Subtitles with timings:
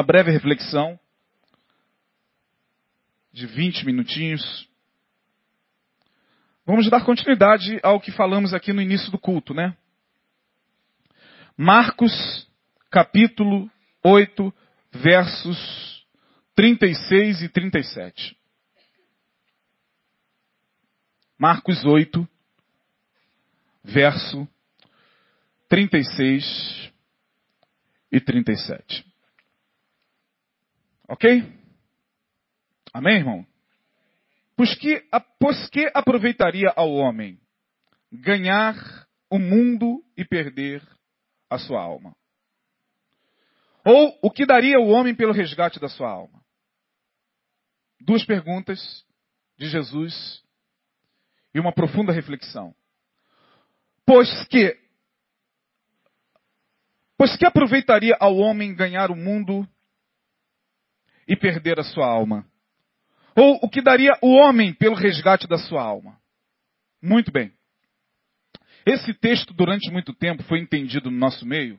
[0.00, 0.98] uma breve reflexão
[3.30, 4.66] de 20 minutinhos.
[6.64, 9.76] Vamos dar continuidade ao que falamos aqui no início do culto, né?
[11.54, 12.48] Marcos,
[12.90, 13.70] capítulo
[14.02, 14.50] 8,
[14.90, 16.06] versos
[16.54, 18.34] 36 e 37.
[21.38, 22.26] Marcos 8,
[23.84, 24.48] verso
[25.68, 26.90] 36
[28.10, 29.09] e 37.
[31.10, 31.42] Ok?
[32.94, 33.44] Amém, irmão?
[34.56, 35.04] Pois que,
[35.40, 37.40] pois que aproveitaria ao homem
[38.12, 38.76] ganhar
[39.28, 40.80] o mundo e perder
[41.50, 42.14] a sua alma?
[43.84, 46.40] Ou o que daria o homem pelo resgate da sua alma?
[48.00, 49.04] Duas perguntas
[49.58, 50.44] de Jesus
[51.52, 52.72] e uma profunda reflexão.
[54.06, 54.78] Pois que
[57.18, 59.68] Pois que aproveitaria ao homem ganhar o mundo
[61.30, 62.44] e perder a sua alma?
[63.36, 66.18] Ou o que daria o homem pelo resgate da sua alma?
[67.00, 67.52] Muito bem.
[68.84, 71.78] Esse texto, durante muito tempo, foi entendido no nosso meio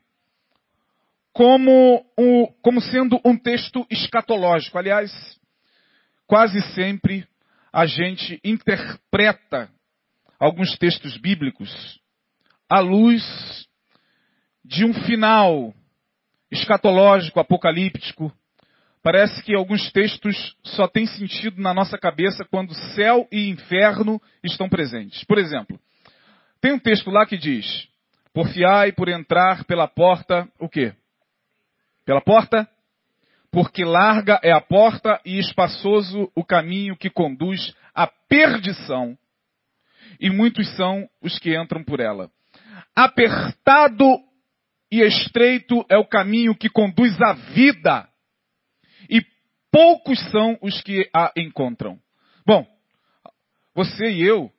[1.34, 2.06] como,
[2.62, 4.78] como sendo um texto escatológico.
[4.78, 5.12] Aliás,
[6.26, 7.28] quase sempre
[7.74, 9.70] a gente interpreta
[10.40, 12.00] alguns textos bíblicos
[12.70, 13.68] à luz
[14.64, 15.74] de um final
[16.50, 18.32] escatológico, apocalíptico.
[19.04, 24.70] Parece que alguns textos só têm sentido na nossa cabeça quando céu e inferno estão
[24.70, 25.24] presentes.
[25.24, 25.80] Por exemplo,
[26.62, 27.88] tem um texto lá que diz:
[28.32, 30.94] Porfiai por entrar pela porta, o quê?
[32.06, 32.70] Pela porta?
[33.52, 39.18] Porque larga é a porta e espaçoso o caminho que conduz à perdição,
[40.20, 42.30] e muitos são os que entram por ela.
[42.96, 44.06] Apertado
[44.92, 48.08] e estreito é o caminho que conduz à vida,
[49.72, 51.98] poucos são os que a encontram.
[52.46, 52.68] Bom,
[53.74, 54.52] você e eu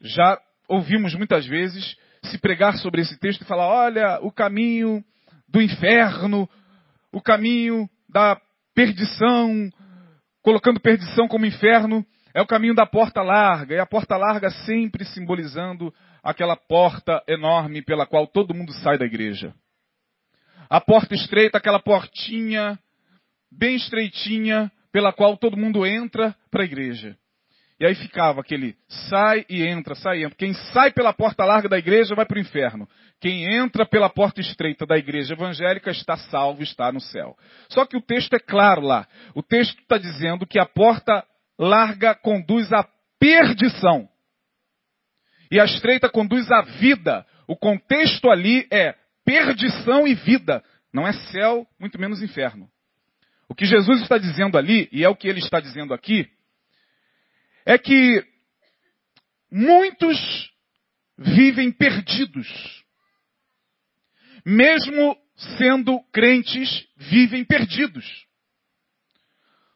[0.00, 5.04] já ouvimos muitas vezes se pregar sobre esse texto e falar: olha, o caminho
[5.48, 6.48] do inferno,
[7.12, 8.40] o caminho da
[8.74, 9.70] perdição,
[10.42, 15.04] colocando perdição como inferno, é o caminho da porta larga, e a porta larga sempre
[15.04, 19.54] simbolizando aquela porta enorme pela qual todo mundo sai da igreja.
[20.68, 22.78] A porta estreita, aquela portinha
[23.50, 27.16] bem estreitinha pela qual todo mundo entra para a igreja.
[27.80, 28.76] E aí ficava aquele
[29.08, 30.36] sai e entra, sai e entra.
[30.36, 32.86] Quem sai pela porta larga da igreja vai para o inferno.
[33.18, 37.34] Quem entra pela porta estreita da igreja evangélica está salvo, está no céu.
[37.70, 39.08] Só que o texto é claro lá.
[39.34, 41.24] O texto está dizendo que a porta
[41.58, 42.86] larga conduz à
[43.18, 44.06] perdição.
[45.50, 47.26] E a estreita conduz à vida.
[47.48, 48.94] O contexto ali é
[49.24, 50.62] perdição e vida.
[50.92, 52.69] Não é céu, muito menos inferno.
[53.50, 56.30] O que Jesus está dizendo ali, e é o que ele está dizendo aqui,
[57.66, 58.24] é que
[59.50, 60.52] muitos
[61.18, 62.46] vivem perdidos.
[64.46, 65.18] Mesmo
[65.58, 68.06] sendo crentes, vivem perdidos.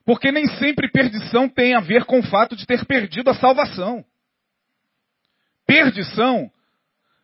[0.04, 4.04] Porque nem sempre perdição tem a ver com o fato de ter perdido a salvação.
[5.66, 6.48] Perdição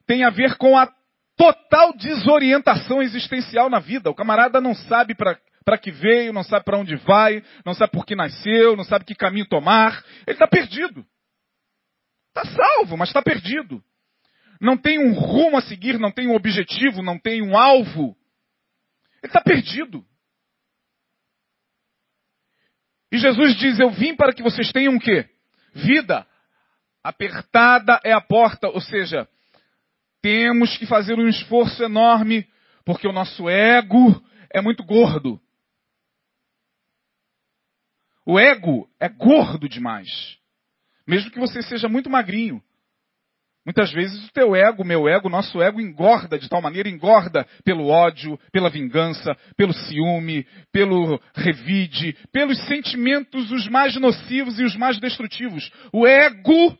[0.05, 0.93] tem a ver com a
[1.37, 4.11] total desorientação existencial na vida.
[4.11, 5.39] O camarada não sabe para
[5.81, 9.15] que veio, não sabe para onde vai, não sabe por que nasceu, não sabe que
[9.15, 10.05] caminho tomar.
[10.27, 11.05] Ele está perdido.
[12.29, 13.83] Está salvo, mas está perdido.
[14.61, 18.17] Não tem um rumo a seguir, não tem um objetivo, não tem um alvo.
[19.23, 20.05] Ele está perdido.
[23.13, 25.29] E Jesus diz: Eu vim para que vocês tenham o quê?
[25.75, 26.27] Vida.
[27.03, 29.27] Apertada é a porta, ou seja,
[30.21, 32.47] temos que fazer um esforço enorme,
[32.85, 34.23] porque o nosso ego
[34.53, 35.41] é muito gordo.
[38.27, 40.39] O ego é gordo demais.
[41.07, 42.63] Mesmo que você seja muito magrinho.
[43.65, 47.89] Muitas vezes o teu ego, meu ego, nosso ego engorda de tal maneira, engorda pelo
[47.89, 54.99] ódio, pela vingança, pelo ciúme, pelo revide, pelos sentimentos os mais nocivos e os mais
[54.99, 55.71] destrutivos.
[55.93, 56.77] O ego,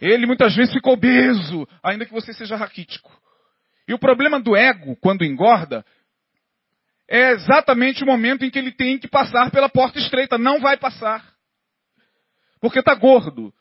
[0.00, 3.10] ele muitas vezes fica obeso, ainda que você seja raquítico.
[3.86, 5.84] E o problema do ego, quando engorda,
[7.08, 10.36] é exatamente o momento em que ele tem que passar pela porta estreita.
[10.36, 11.24] Não vai passar.
[12.60, 13.52] Porque está gordo.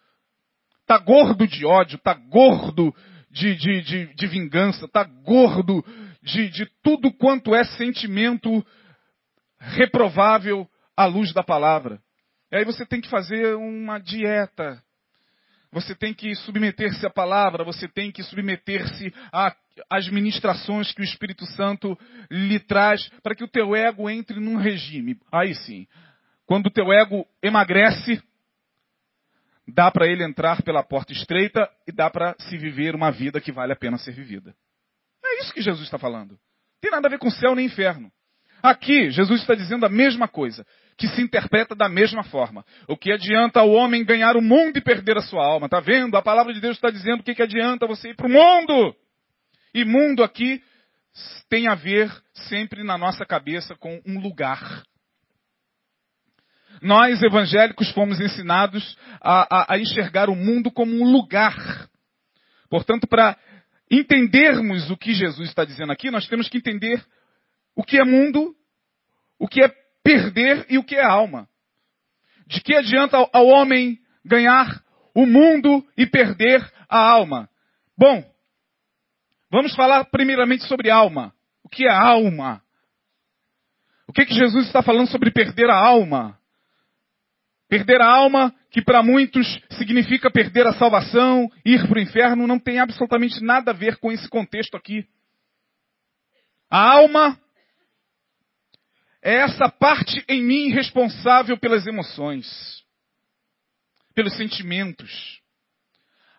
[0.82, 2.94] Está gordo de ódio, está gordo
[3.30, 5.84] de, de, de, de vingança, está gordo
[6.24, 8.66] de, de tudo quanto é sentimento
[9.60, 12.02] reprovável à luz da palavra.
[12.52, 14.82] E aí você tem que fazer uma dieta.
[15.79, 19.13] Você tem que submeter-se à palavra, você tem que submeter-se
[19.88, 21.95] às ministrações que o Espírito Santo
[22.31, 25.19] lhe traz para que o teu ego entre num regime.
[25.31, 25.85] Aí sim,
[26.47, 28.19] quando o teu ego emagrece,
[29.68, 33.51] dá para ele entrar pela porta estreita e dá para se viver uma vida que
[33.51, 34.56] vale a pena ser vivida.
[35.24, 36.31] É isso que Jesus está falando.
[36.31, 38.12] Não tem nada a ver com céu nem inferno.
[38.63, 40.65] Aqui, Jesus está dizendo a mesma coisa,
[40.98, 42.66] que se interpreta da mesma forma.
[42.88, 45.68] O que adianta o homem ganhar o mundo e perder a sua alma?
[45.68, 46.18] Está vendo?
[46.18, 48.96] A palavra de Deus está dizendo o que, que adianta você ir para o mundo.
[49.74, 50.62] E mundo aqui
[51.48, 54.84] tem a ver sempre na nossa cabeça com um lugar.
[56.82, 61.88] Nós, evangélicos, fomos ensinados a, a, a enxergar o mundo como um lugar.
[62.70, 63.38] Portanto, para
[63.90, 67.04] entendermos o que Jesus está dizendo aqui, nós temos que entender
[67.76, 68.56] o que é mundo,
[69.40, 69.72] o que é
[70.07, 71.50] perder e o que é alma.
[72.48, 74.81] De que adianta ao homem ganhar
[75.13, 77.50] o mundo e perder a alma?
[77.98, 78.24] Bom,
[79.51, 81.33] vamos falar primeiramente sobre alma.
[81.62, 82.62] O que é alma?
[84.07, 86.39] O que, que Jesus está falando sobre perder a alma?
[87.68, 92.57] Perder a alma, que para muitos significa perder a salvação, ir para o inferno, não
[92.57, 95.06] tem absolutamente nada a ver com esse contexto aqui.
[96.69, 97.38] A alma
[99.22, 102.84] é essa parte em mim responsável pelas emoções,
[104.14, 105.42] pelos sentimentos.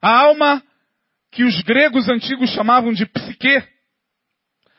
[0.00, 0.62] A alma
[1.30, 3.62] que os gregos antigos chamavam de psique,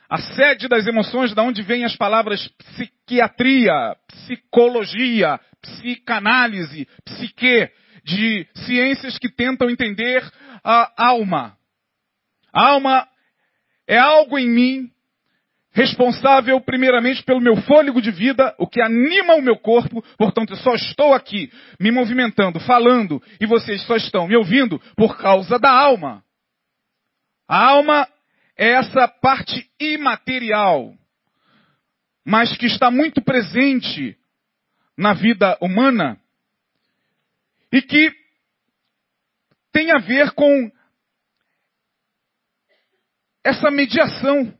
[0.10, 7.72] a sede das emoções, da onde vêm as palavras psiquiatria, psicologia, psicanálise, psique,
[8.04, 10.24] de ciências que tentam entender
[10.64, 11.56] a alma.
[12.52, 13.08] A alma
[13.88, 14.92] é algo em mim
[15.80, 20.58] responsável primeiramente pelo meu fôlego de vida, o que anima o meu corpo, portanto eu
[20.58, 21.50] só estou aqui
[21.80, 26.22] me movimentando, falando, e vocês só estão me ouvindo por causa da alma.
[27.48, 28.06] A alma
[28.58, 30.94] é essa parte imaterial,
[32.26, 34.18] mas que está muito presente
[34.98, 36.20] na vida humana
[37.72, 38.14] e que
[39.72, 40.70] tem a ver com
[43.46, 44.59] essa mediação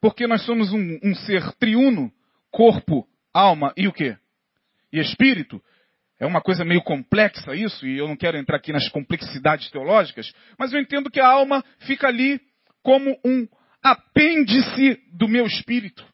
[0.00, 2.12] porque nós somos um, um ser triuno,
[2.50, 4.16] corpo, alma e o quê?
[4.92, 5.62] E espírito.
[6.18, 10.30] É uma coisa meio complexa isso, e eu não quero entrar aqui nas complexidades teológicas,
[10.58, 12.38] mas eu entendo que a alma fica ali
[12.82, 13.48] como um
[13.82, 16.04] apêndice do meu espírito,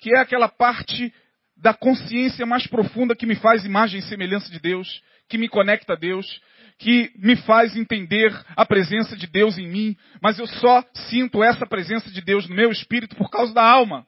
[0.00, 1.12] que é aquela parte
[1.56, 5.92] da consciência mais profunda que me faz imagem e semelhança de Deus, que me conecta
[5.92, 6.26] a Deus,
[6.78, 11.66] que me faz entender a presença de Deus em mim, mas eu só sinto essa
[11.66, 14.06] presença de Deus no meu espírito por causa da alma.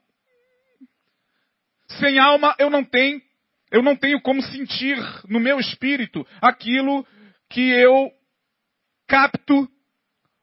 [1.88, 3.20] Sem alma eu não tenho,
[3.70, 7.06] eu não tenho como sentir no meu espírito aquilo
[7.48, 8.10] que eu
[9.06, 9.68] capto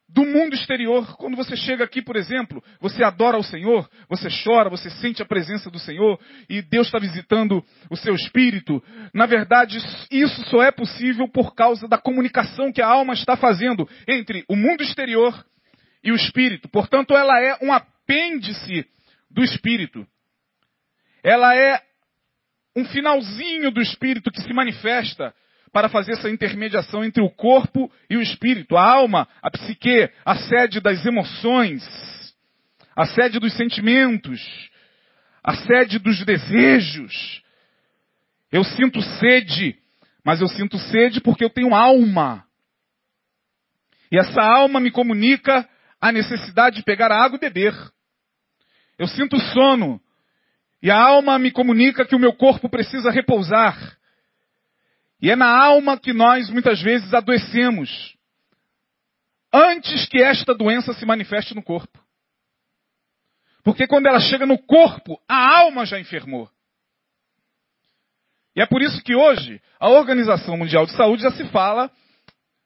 [0.08, 1.16] do mundo exterior.
[1.16, 5.26] Quando você chega aqui, por exemplo, você adora o Senhor, você chora, você sente a
[5.26, 6.18] presença do Senhor
[6.48, 8.82] e Deus está visitando o seu espírito.
[9.12, 9.78] Na verdade,
[10.10, 14.56] isso só é possível por causa da comunicação que a alma está fazendo entre o
[14.56, 15.44] mundo exterior
[16.02, 16.68] e o espírito.
[16.68, 18.86] Portanto, ela é um apêndice
[19.30, 20.06] do espírito.
[21.22, 21.80] Ela é
[22.76, 25.34] um finalzinho do espírito que se manifesta
[25.74, 30.36] para fazer essa intermediação entre o corpo e o espírito, a alma, a psique, a
[30.36, 31.82] sede das emoções,
[32.94, 34.40] a sede dos sentimentos,
[35.42, 37.42] a sede dos desejos.
[38.52, 39.76] Eu sinto sede,
[40.24, 42.44] mas eu sinto sede porque eu tenho alma.
[44.12, 45.68] E essa alma me comunica
[46.00, 47.74] a necessidade de pegar a água e beber.
[48.96, 50.00] Eu sinto sono,
[50.80, 53.96] e a alma me comunica que o meu corpo precisa repousar.
[55.24, 58.14] E é na alma que nós muitas vezes adoecemos.
[59.50, 61.98] Antes que esta doença se manifeste no corpo.
[63.62, 66.50] Porque quando ela chega no corpo, a alma já enfermou.
[68.54, 71.90] E é por isso que hoje a Organização Mundial de Saúde já se fala,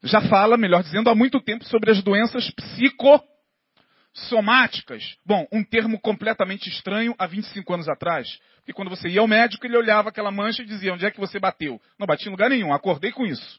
[0.03, 5.17] já fala, melhor dizendo, há muito tempo sobre as doenças psicossomáticas.
[5.25, 8.27] Bom, um termo completamente estranho há 25 anos atrás.
[8.69, 11.19] E quando você ia ao médico, ele olhava aquela mancha e dizia: Onde é que
[11.19, 11.81] você bateu?
[11.99, 13.59] Não bati em lugar nenhum, acordei com isso.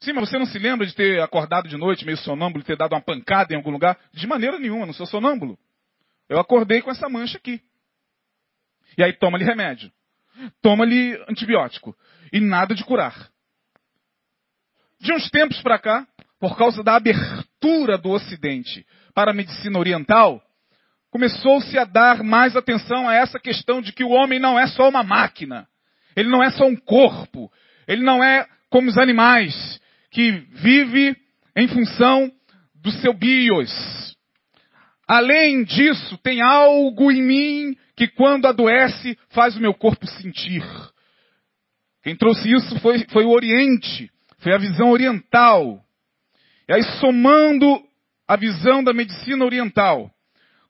[0.00, 2.76] Sim, mas você não se lembra de ter acordado de noite meio sonâmbulo e ter
[2.76, 3.96] dado uma pancada em algum lugar?
[4.12, 5.56] De maneira nenhuma, não sou sonâmbulo.
[6.28, 7.62] Eu acordei com essa mancha aqui.
[8.98, 9.90] E aí toma-lhe remédio.
[10.60, 11.96] Toma-lhe antibiótico.
[12.32, 13.30] E nada de curar.
[15.00, 16.06] De uns tempos para cá,
[16.40, 20.42] por causa da abertura do Ocidente para a medicina oriental,
[21.16, 24.86] começou-se a dar mais atenção a essa questão de que o homem não é só
[24.86, 25.66] uma máquina,
[26.14, 27.50] ele não é só um corpo,
[27.88, 29.80] ele não é como os animais
[30.10, 31.16] que vive
[31.56, 32.30] em função
[32.74, 34.14] do seu bios.
[35.08, 40.62] Além disso, tem algo em mim que quando adoece faz o meu corpo sentir.
[42.02, 45.80] Quem trouxe isso foi, foi o Oriente, foi a visão oriental.
[46.68, 47.82] E aí, somando
[48.28, 50.10] a visão da medicina oriental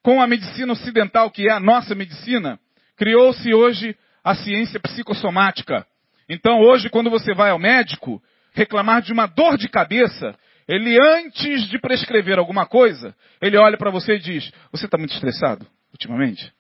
[0.07, 2.61] com a medicina ocidental, que é a nossa medicina,
[2.97, 5.85] criou-se hoje a ciência psicossomática.
[6.29, 8.23] Então, hoje, quando você vai ao médico
[8.53, 13.91] reclamar de uma dor de cabeça, ele, antes de prescrever alguma coisa, ele olha para
[13.91, 16.53] você e diz: Você está muito estressado ultimamente?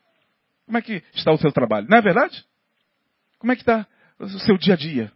[0.64, 1.86] Como é que está o seu trabalho?
[1.88, 2.44] Não é verdade?
[3.38, 3.86] Como é que está
[4.18, 5.12] o seu dia a dia?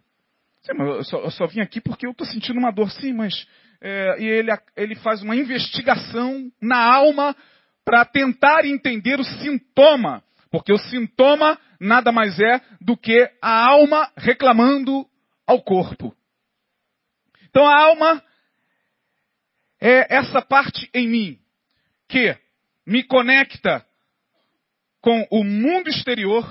[0.63, 3.45] Sim, eu, só, eu só vim aqui porque eu estou sentindo uma dor, sim, mas.
[3.81, 7.35] É, e ele, ele faz uma investigação na alma
[7.91, 10.23] para tentar entender o sintoma.
[10.49, 15.05] Porque o sintoma nada mais é do que a alma reclamando
[15.45, 16.15] ao corpo.
[17.49, 18.23] Então a alma
[19.81, 21.39] é essa parte em mim
[22.09, 22.39] que
[22.87, 23.85] me conecta
[25.01, 26.47] com o mundo exterior,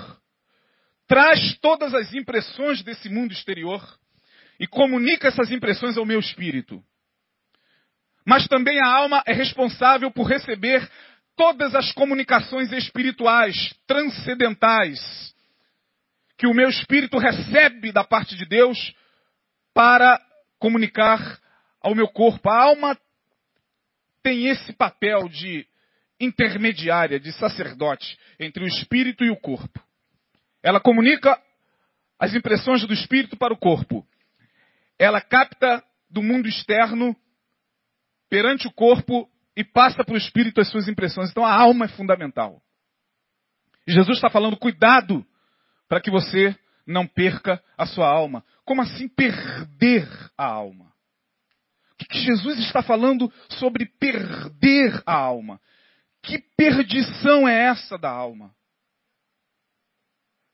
[1.06, 3.82] traz todas as impressões desse mundo exterior
[4.58, 6.84] e comunica essas impressões ao meu espírito.
[8.26, 10.86] Mas também a alma é responsável por receber
[11.36, 15.34] todas as comunicações espirituais, transcendentais,
[16.36, 18.94] que o meu espírito recebe da parte de Deus
[19.74, 20.20] para
[20.58, 21.38] comunicar
[21.80, 22.48] ao meu corpo.
[22.48, 22.98] A alma
[24.22, 25.66] tem esse papel de
[26.18, 29.82] intermediária, de sacerdote entre o espírito e o corpo.
[30.62, 31.40] Ela comunica
[32.18, 34.06] as impressões do espírito para o corpo.
[34.98, 37.16] Ela capta do mundo externo
[38.28, 41.30] perante o corpo e passa para o espírito as suas impressões.
[41.30, 42.62] Então a alma é fundamental.
[43.86, 45.26] Jesus está falando, cuidado
[45.88, 48.44] para que você não perca a sua alma.
[48.64, 50.90] Como assim perder a alma?
[52.00, 55.60] que, que Jesus está falando sobre perder a alma?
[56.22, 58.54] Que perdição é essa da alma?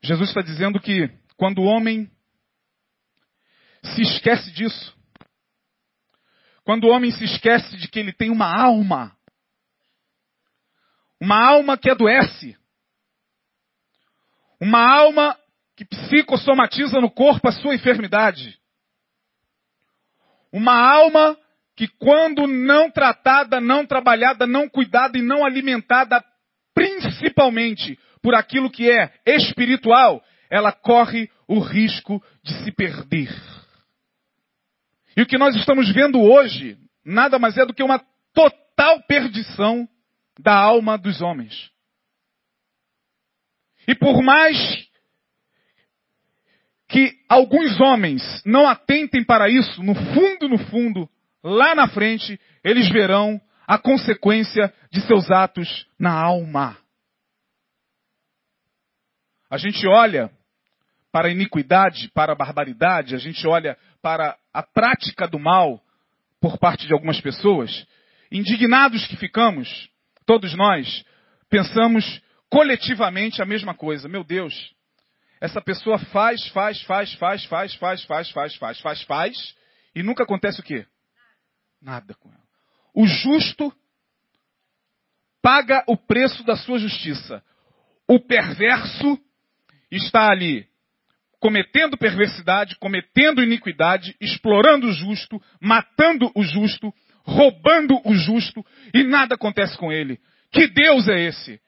[0.02, 2.10] Jesus está dizendo que quando o homem
[3.82, 4.95] se esquece disso,
[6.66, 9.16] quando o homem se esquece de que ele tem uma alma,
[11.20, 12.58] uma alma que adoece,
[14.60, 15.38] uma alma
[15.76, 18.58] que psicossomatiza no corpo a sua enfermidade,
[20.52, 21.38] uma alma
[21.76, 26.20] que, quando não tratada, não trabalhada, não cuidada e não alimentada,
[26.74, 30.20] principalmente por aquilo que é espiritual,
[30.50, 33.30] ela corre o risco de se perder.
[35.16, 38.04] E o que nós estamos vendo hoje, nada mais é do que uma
[38.34, 39.88] total perdição
[40.38, 41.70] da alma dos homens.
[43.88, 44.56] E por mais
[46.88, 51.08] que alguns homens não atentem para isso, no fundo, no fundo,
[51.42, 56.76] lá na frente, eles verão a consequência de seus atos na alma.
[59.50, 60.30] A gente olha
[61.10, 65.82] para a iniquidade, para a barbaridade, a gente olha para a prática do mal
[66.40, 67.86] por parte de algumas pessoas,
[68.32, 69.68] indignados que ficamos,
[70.24, 71.04] todos nós,
[71.50, 74.08] pensamos coletivamente a mesma coisa.
[74.08, 74.74] Meu Deus,
[75.42, 79.54] essa pessoa faz, faz, faz, faz, faz, faz, faz, faz, faz, faz, faz,
[79.94, 80.86] e nunca acontece o quê?
[81.78, 82.46] Nada com ela.
[82.94, 83.70] O justo
[85.42, 87.44] paga o preço da sua justiça.
[88.08, 89.18] O perverso
[89.90, 90.66] está ali
[91.46, 99.36] cometendo perversidade, cometendo iniquidade, explorando o justo, matando o justo, roubando o justo e nada
[99.36, 100.18] acontece com ele.
[100.50, 101.60] Que Deus é esse?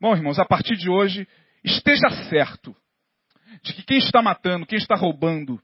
[0.00, 1.26] Bom, irmãos, a partir de hoje
[1.64, 2.72] esteja certo
[3.60, 5.60] de que quem está matando, quem está roubando,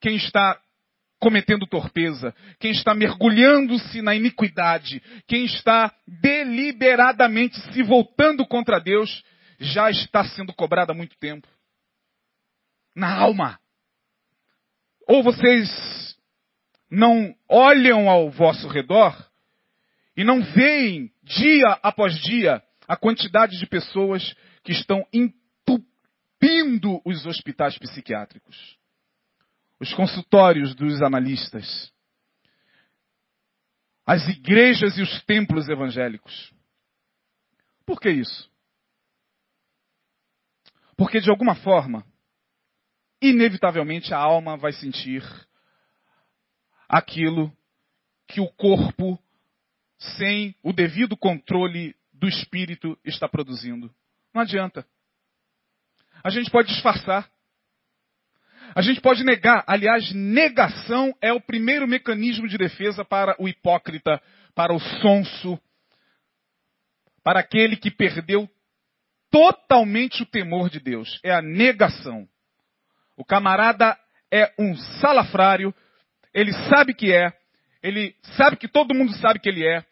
[0.00, 0.56] quem está
[1.18, 9.24] cometendo torpeza, quem está mergulhando-se na iniquidade, quem está deliberadamente se voltando contra Deus,
[9.58, 11.55] já está sendo cobrado há muito tempo.
[12.96, 13.60] Na alma.
[15.06, 16.18] Ou vocês
[16.90, 19.14] não olham ao vosso redor
[20.16, 24.34] e não veem dia após dia a quantidade de pessoas
[24.64, 28.78] que estão entupindo os hospitais psiquiátricos,
[29.78, 31.92] os consultórios dos analistas,
[34.06, 36.52] as igrejas e os templos evangélicos.
[37.84, 38.50] Por que isso?
[40.96, 42.06] Porque de alguma forma,
[43.30, 45.22] inevitavelmente a alma vai sentir
[46.88, 47.52] aquilo
[48.28, 49.18] que o corpo,
[49.98, 53.92] sem o devido controle do espírito, está produzindo.
[54.34, 54.86] Não adianta.
[56.22, 57.30] A gente pode disfarçar.
[58.74, 59.64] A gente pode negar.
[59.66, 64.20] Aliás, negação é o primeiro mecanismo de defesa para o hipócrita,
[64.54, 65.58] para o sonso,
[67.22, 68.48] para aquele que perdeu
[69.30, 71.20] totalmente o temor de Deus.
[71.22, 72.28] É a negação.
[73.16, 73.98] O camarada
[74.30, 75.74] é um salafrário,
[76.34, 77.32] ele sabe que é,
[77.82, 79.84] ele sabe que todo mundo sabe que ele é.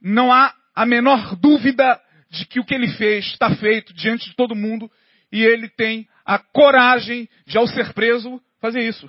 [0.00, 4.34] Não há a menor dúvida de que o que ele fez está feito diante de
[4.34, 4.90] todo mundo
[5.30, 9.08] e ele tem a coragem de, ao ser preso, fazer isso.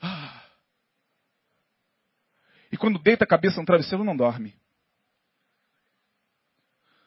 [0.00, 0.42] Ah.
[2.72, 4.54] E quando deita a cabeça no travesseiro, não dorme.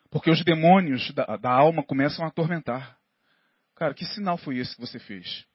[0.10, 2.98] Porque os demônios da, da alma começam a atormentar.
[3.84, 5.46] Cara, que sinal foi esse que você fez?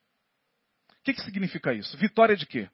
[1.01, 1.97] O que, que significa isso?
[1.97, 2.69] Vitória de quê?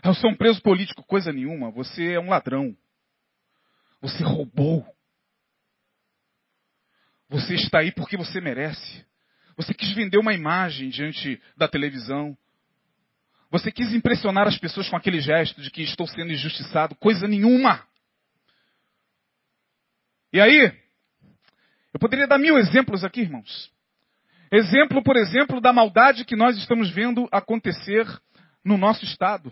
[0.00, 1.72] Eu sou um preso político, coisa nenhuma.
[1.72, 2.76] Você é um ladrão.
[4.00, 4.86] Você roubou.
[7.30, 9.04] Você está aí porque você merece.
[9.56, 12.38] Você quis vender uma imagem diante da televisão.
[13.50, 16.94] Você quis impressionar as pessoas com aquele gesto de que estou sendo injustiçado.
[16.94, 17.84] Coisa nenhuma.
[20.32, 20.80] E aí,
[21.92, 23.71] eu poderia dar mil exemplos aqui, irmãos.
[24.52, 28.06] Exemplo, por exemplo, da maldade que nós estamos vendo acontecer
[28.62, 29.50] no nosso estado.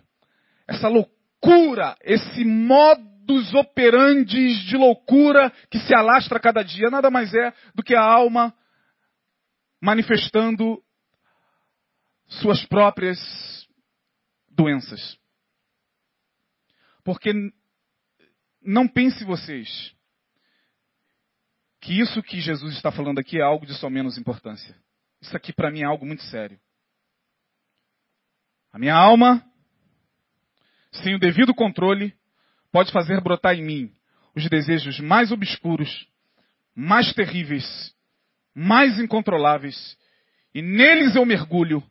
[0.69, 7.51] Essa loucura, esse modus operandi de loucura que se alastra cada dia, nada mais é
[7.75, 8.55] do que a alma
[9.81, 10.83] manifestando
[12.29, 13.19] suas próprias
[14.51, 15.19] doenças.
[17.03, 17.33] Porque
[18.61, 19.97] não pense vocês
[21.81, 24.77] que isso que Jesus está falando aqui é algo de só menos importância.
[25.21, 26.59] Isso aqui para mim é algo muito sério.
[28.73, 29.45] A minha alma,
[30.93, 32.15] sem o devido controle,
[32.73, 33.93] pode fazer brotar em mim
[34.35, 36.09] os desejos mais obscuros,
[36.75, 37.95] mais terríveis,
[38.55, 39.99] mais incontroláveis,
[40.55, 41.83] e neles eu mergulho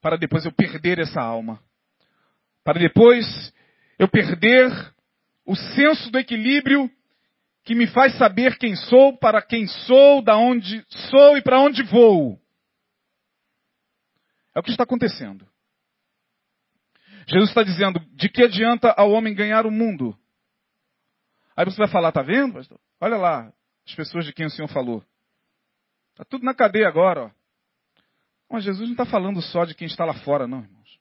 [0.00, 1.60] para depois eu perder essa alma.
[2.64, 3.52] Para depois
[3.98, 4.70] eu perder
[5.44, 6.90] o senso do equilíbrio
[7.64, 11.82] que me faz saber quem sou, para quem sou, da onde sou e para onde
[11.84, 12.41] vou.
[14.54, 15.46] É o que está acontecendo.
[17.28, 20.16] Jesus está dizendo: de que adianta ao homem ganhar o mundo?
[21.56, 22.80] Aí você vai falar, tá vendo, pastor?
[23.00, 23.52] Olha lá,
[23.86, 25.04] as pessoas de quem o Senhor falou.
[26.12, 27.30] Está tudo na cadeia agora, ó.
[28.50, 31.00] Mas Jesus não está falando só de quem está lá fora, não, irmãos.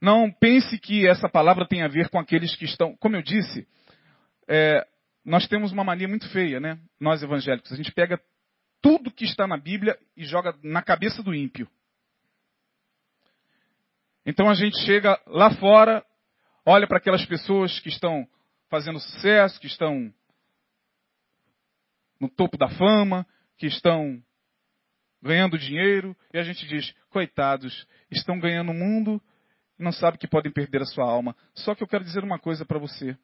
[0.00, 3.66] Não pense que essa palavra tem a ver com aqueles que estão, como eu disse,
[4.48, 4.86] é,
[5.24, 6.78] nós temos uma mania muito feia, né?
[7.00, 7.72] Nós evangélicos.
[7.72, 8.20] A gente pega
[8.80, 11.68] tudo que está na Bíblia e joga na cabeça do ímpio.
[14.26, 16.04] Então a gente chega lá fora,
[16.64, 18.28] olha para aquelas pessoas que estão
[18.68, 20.12] fazendo sucesso, que estão
[22.20, 23.24] no topo da fama,
[23.56, 24.20] que estão
[25.22, 29.22] ganhando dinheiro, e a gente diz: coitados, estão ganhando o mundo
[29.78, 31.36] e não sabem que podem perder a sua alma.
[31.54, 33.16] Só que eu quero dizer uma coisa para você.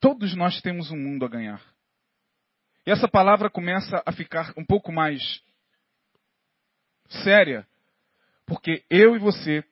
[0.00, 1.62] Todos nós temos um mundo a ganhar.
[2.84, 5.40] E essa palavra começa a ficar um pouco mais
[7.22, 7.66] séria,
[8.44, 9.64] porque eu e você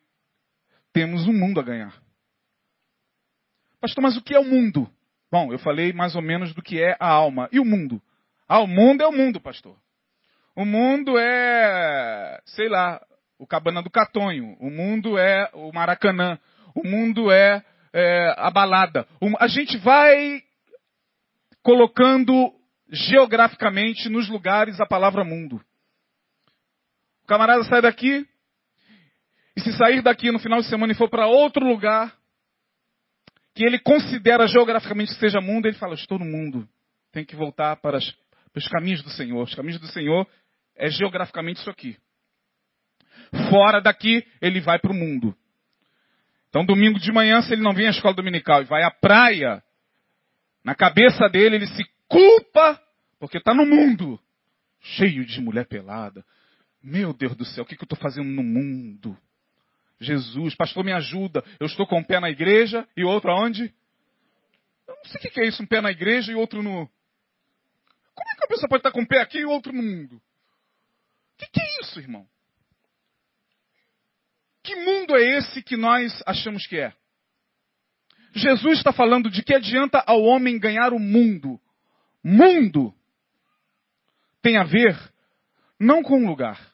[0.95, 1.93] temos um mundo a ganhar.
[3.81, 4.91] Pastor, mas o que é o mundo?
[5.31, 7.51] Bom, eu falei mais ou menos do que é a alma.
[7.53, 8.01] E o mundo?
[8.49, 9.77] Ah, o mundo é o mundo, pastor.
[10.57, 13.05] O mundo é, sei lá,
[13.39, 14.57] o Cabana do Catonho.
[14.59, 16.39] O mundo é o Maracanã.
[16.75, 17.63] O mundo é
[17.95, 19.07] é, a balada.
[19.39, 20.43] A gente vai
[21.63, 22.53] colocando
[22.91, 25.61] geograficamente nos lugares a palavra mundo.
[27.23, 28.27] O camarada sai daqui,
[29.57, 32.17] e se sair daqui no final de semana e for para outro lugar,
[33.55, 36.69] que ele considera geograficamente que seja mundo, ele fala: Estou no mundo.
[37.13, 39.43] Tem que voltar para, as, para os caminhos do Senhor.
[39.43, 40.27] Os caminhos do Senhor
[40.75, 41.97] é geograficamente isso aqui.
[43.51, 45.37] Fora daqui, ele vai para o mundo.
[46.49, 49.63] Então, domingo de manhã, se ele não vem à escola dominical e vai à praia,
[50.65, 52.81] na cabeça dele ele se culpa
[53.19, 54.21] porque está no mundo
[54.81, 56.25] cheio de mulher pelada.
[56.83, 59.17] Meu Deus do céu, o que, que eu estou fazendo no mundo?
[60.01, 61.45] Jesus, pastor, me ajuda.
[61.59, 63.73] Eu estou com um pé na igreja e outro aonde?
[64.87, 66.89] Eu não sei o que é isso, um pé na igreja e outro no.
[68.15, 70.17] Como é que a pessoa pode estar com um pé aqui e outro no mundo?
[70.17, 72.27] O que, que é isso, irmão?
[74.63, 76.93] Que mundo é esse que nós achamos que é?
[78.35, 81.61] Jesus está falando de que adianta ao homem ganhar o mundo.
[82.23, 82.95] Mundo
[84.43, 84.97] tem a ver
[85.79, 86.74] não com um lugar.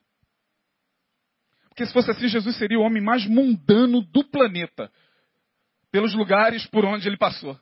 [1.81, 4.93] Porque se fosse assim, Jesus seria o homem mais mundano do planeta.
[5.91, 7.59] Pelos lugares por onde ele passou.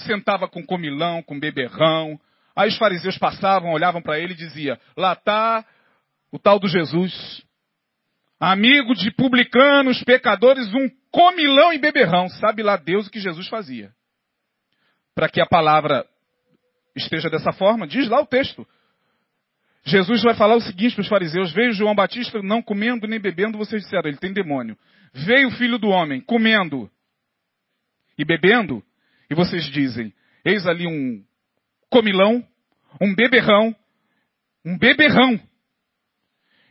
[0.00, 2.20] Sentava com comilão, com beberrão.
[2.54, 5.64] Aí os fariseus passavam, olhavam para ele e diziam: Lá está
[6.30, 7.42] o tal do Jesus,
[8.38, 12.28] amigo de publicanos, pecadores, um comilão e beberrão.
[12.28, 13.94] Sabe lá Deus o que Jesus fazia.
[15.14, 16.04] Para que a palavra
[16.94, 18.68] esteja dessa forma, diz lá o texto.
[19.88, 23.56] Jesus vai falar o seguinte para os fariseus: Veio João Batista não comendo nem bebendo,
[23.56, 24.76] vocês disseram, ele tem demônio.
[25.14, 26.90] Veio o filho do homem comendo
[28.18, 28.82] e bebendo,
[29.30, 30.12] e vocês dizem:
[30.44, 31.24] Eis ali um
[31.90, 32.46] comilão,
[33.00, 33.74] um beberrão,
[34.62, 35.40] um beberrão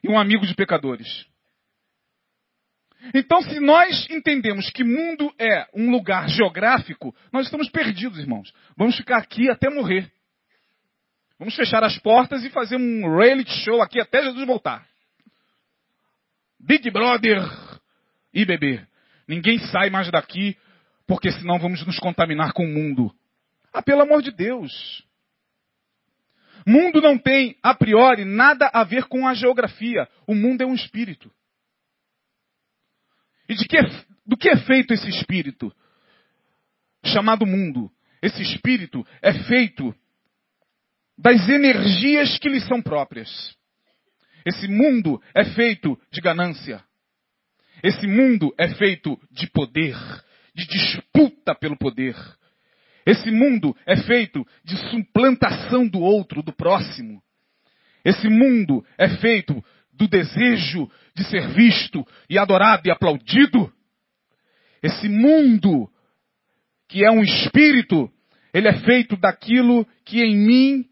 [0.04, 1.26] e um amigo de pecadores.
[3.14, 8.54] Então, se nós entendemos que mundo é um lugar geográfico, nós estamos perdidos, irmãos.
[8.76, 10.12] Vamos ficar aqui até morrer.
[11.40, 14.88] Vamos fechar as portas e fazer um reality show aqui até Jesus voltar.
[16.60, 17.40] Big Brother
[18.34, 18.86] e bebê.
[19.28, 20.58] Ninguém sai mais daqui,
[21.06, 23.14] porque senão vamos nos contaminar com o mundo.
[23.72, 25.06] Ah, pelo amor de Deus.
[26.66, 30.08] Mundo não tem, a priori, nada a ver com a geografia.
[30.26, 31.32] O mundo é um espírito.
[33.48, 33.78] E de que,
[34.26, 35.74] do que é feito esse espírito?
[37.06, 37.92] Chamado mundo.
[38.22, 39.96] Esse espírito é feito
[41.18, 43.56] das energias que lhe são próprias.
[44.46, 46.84] Esse mundo é feito de ganância.
[47.84, 49.96] Esse mundo é feito de poder,
[50.56, 52.16] de disputa pelo poder.
[53.06, 57.22] Esse mundo é feito de suplantação do outro, do próximo.
[58.06, 63.72] Esse mundo é feito do desejo de ser visto e adorado e aplaudido.
[64.82, 65.90] Esse mundo,
[66.88, 68.10] que é um espírito,
[68.54, 70.86] ele é feito daquilo que em mim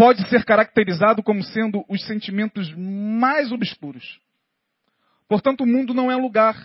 [0.00, 4.18] pode ser caracterizado como sendo os sentimentos mais obscuros.
[5.28, 6.56] Portanto, o mundo não é lugar.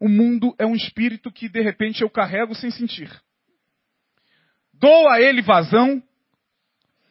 [0.00, 3.08] O mundo é um espírito que de repente eu carrego sem sentir
[4.80, 6.02] dou a ele vazão,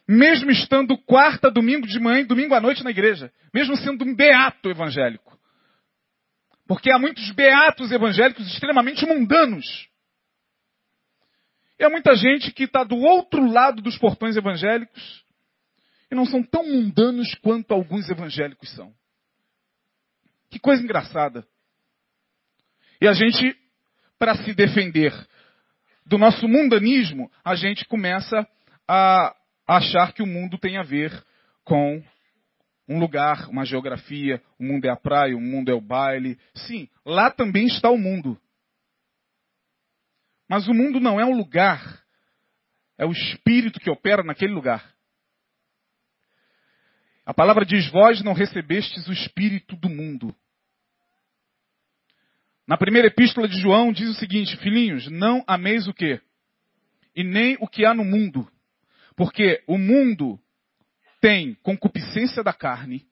[0.07, 4.69] mesmo estando quarta, domingo de manhã domingo à noite na igreja, mesmo sendo um beato
[4.69, 5.37] evangélico.
[6.67, 9.87] Porque há muitos beatos evangélicos extremamente mundanos.
[11.79, 15.28] E há muita gente que está do outro lado dos portões evangélicos
[16.11, 18.93] e não são tão mundanos quanto alguns evangélicos são.
[20.49, 21.47] Que coisa engraçada.
[22.99, 23.55] E a gente,
[24.17, 25.13] para se defender
[26.05, 28.47] do nosso mundanismo, a gente começa
[28.87, 29.35] a
[29.67, 31.11] achar que o mundo tem a ver
[31.63, 32.03] com
[32.87, 36.39] um lugar, uma geografia, o mundo é a praia, o mundo é o baile.
[36.55, 38.41] Sim, lá também está o mundo.
[40.49, 42.03] Mas o mundo não é um lugar,
[42.97, 44.83] é o espírito que opera naquele lugar.
[47.29, 50.35] A palavra diz: Vós não recebestes o espírito do mundo,
[52.65, 56.19] na primeira epístola de João diz o seguinte, filhinhos, não ameis o quê?
[57.15, 58.47] E nem o que há no mundo.
[59.15, 60.39] Porque o mundo
[61.21, 63.07] tem concupiscência da carne,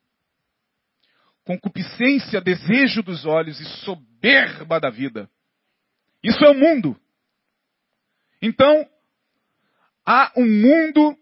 [1.44, 5.30] concupiscência, desejo dos olhos e soberba da vida.
[6.22, 6.96] Isso é o mundo.
[8.42, 8.84] Então,
[10.04, 11.16] há um mundo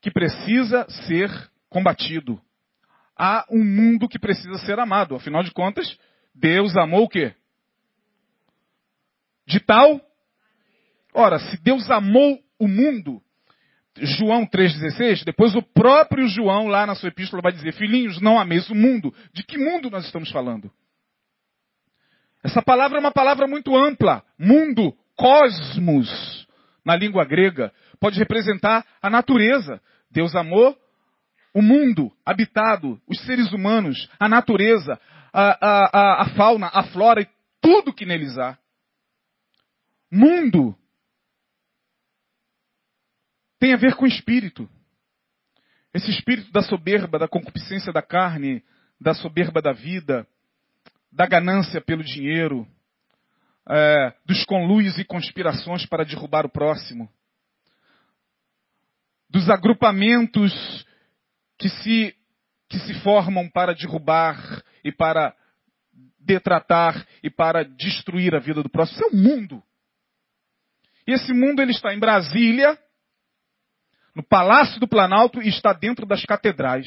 [0.00, 1.30] que precisa ser
[1.68, 2.40] combatido.
[3.16, 5.14] Há um mundo que precisa ser amado.
[5.14, 5.98] Afinal de contas,
[6.34, 7.34] Deus amou o quê?
[9.48, 10.00] de tal.
[11.14, 13.20] Ora, se Deus amou o mundo,
[13.96, 18.68] João 3,16, depois o próprio João, lá na sua epístola, vai dizer: Filhinhos, não ameis
[18.68, 19.12] o mundo.
[19.32, 20.70] De que mundo nós estamos falando?
[22.44, 24.22] Essa palavra é uma palavra muito ampla.
[24.38, 26.46] Mundo, cosmos,
[26.84, 29.80] na língua grega, pode representar a natureza.
[30.10, 30.76] Deus amou
[31.54, 35.00] o mundo habitado, os seres humanos, a natureza,
[35.32, 37.28] a, a, a, a fauna, a flora e
[37.60, 38.58] tudo que neles há
[40.10, 40.76] mundo
[43.58, 44.68] tem a ver com espírito.
[45.92, 48.62] Esse espírito da soberba, da concupiscência da carne,
[49.00, 50.26] da soberba da vida,
[51.10, 52.66] da ganância pelo dinheiro,
[53.68, 57.10] é, dos conluios e conspirações para derrubar o próximo,
[59.28, 60.86] dos agrupamentos
[61.58, 62.14] que se,
[62.68, 65.34] que se formam para derrubar e para
[66.18, 68.98] detratar e para destruir a vida do próximo.
[68.98, 69.62] Isso é o mundo.
[71.06, 72.78] E esse mundo ele está em Brasília,
[74.14, 76.86] no Palácio do Planalto e está dentro das catedrais.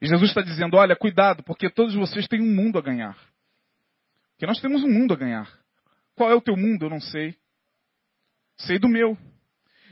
[0.00, 3.16] E Jesus está dizendo: olha, cuidado, porque todos vocês têm um mundo a ganhar.
[4.32, 5.50] Porque nós temos um mundo a ganhar.
[6.14, 6.86] Qual é o teu mundo?
[6.86, 7.36] Eu não sei.
[8.56, 9.16] Sei do meu.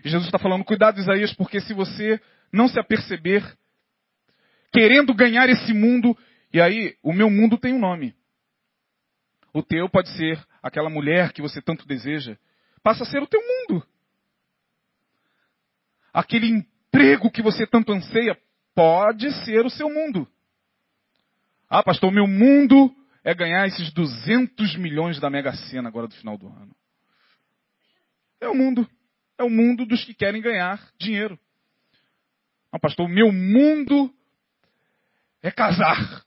[0.05, 2.21] E Jesus está falando: cuidado, Isaías, porque se você
[2.53, 3.43] não se aperceber,
[4.73, 6.17] querendo ganhar esse mundo,
[6.53, 8.15] e aí o meu mundo tem um nome.
[9.53, 12.37] O teu pode ser aquela mulher que você tanto deseja.
[12.83, 13.87] Passa a ser o teu mundo.
[16.13, 18.39] Aquele emprego que você tanto anseia
[18.75, 20.29] pode ser o seu mundo.
[21.69, 26.39] Ah, pastor, meu mundo é ganhar esses 200 milhões da Mega Sena agora do final
[26.39, 26.75] do ano.
[28.41, 28.89] É o mundo.
[29.39, 31.39] É o mundo dos que querem ganhar dinheiro.
[32.73, 34.13] Ah, pastor, o meu mundo
[35.43, 36.23] é casar.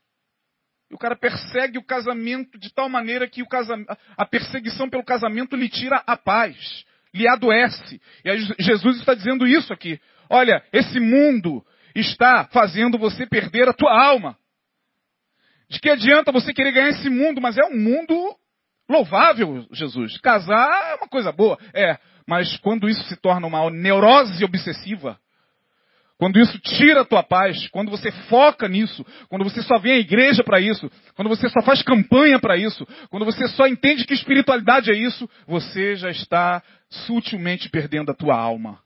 [0.90, 3.44] E o cara persegue o casamento de tal maneira que
[4.18, 8.02] a perseguição pelo casamento lhe tira a paz, lhe adoece.
[8.26, 10.00] E aí Jesus está dizendo isso aqui.
[10.30, 14.38] Olha, esse mundo está fazendo você perder a tua alma.
[15.70, 18.36] De que adianta você querer ganhar esse mundo, mas é um mundo
[18.90, 20.18] louvável, Jesus.
[20.20, 25.20] Casar é uma coisa boa, é, mas quando isso se torna uma neurose obsessiva,
[26.22, 29.98] quando isso tira a tua paz, quando você foca nisso, quando você só vem à
[29.98, 34.14] igreja para isso, quando você só faz campanha para isso, quando você só entende que
[34.14, 38.80] espiritualidade é isso, você já está sutilmente perdendo a tua alma.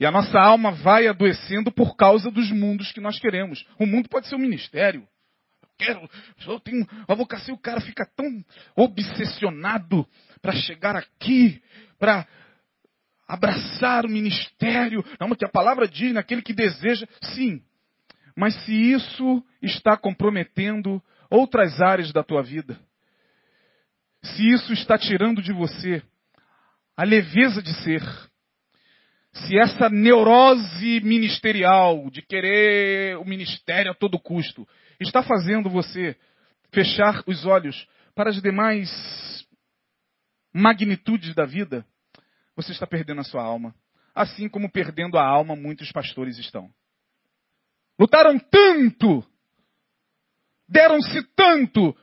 [0.00, 3.66] E a nossa alma vai adoecendo por causa dos mundos que nós queremos.
[3.78, 5.06] O mundo pode ser um ministério.
[5.62, 6.10] Eu quero,
[6.46, 8.42] eu tenho uma vocação, o cara fica tão
[8.74, 10.08] obsessionado
[10.42, 11.62] para chegar aqui,
[11.98, 12.26] para
[13.28, 15.04] abraçar o ministério.
[15.18, 17.62] Não, a palavra diz naquele que deseja, sim.
[18.36, 21.00] Mas se isso está comprometendo
[21.30, 22.78] outras áreas da tua vida,
[24.22, 26.02] se isso está tirando de você
[26.96, 28.02] a leveza de ser,
[29.32, 34.68] se essa neurose ministerial de querer o ministério a todo custo
[35.00, 36.16] está fazendo você
[36.70, 38.90] fechar os olhos para as demais
[40.52, 41.86] magnitudes da vida,
[42.54, 43.74] você está perdendo a sua alma.
[44.14, 46.70] Assim como perdendo a alma muitos pastores estão.
[47.98, 49.24] Lutaram tanto,
[50.68, 51.96] deram-se tanto,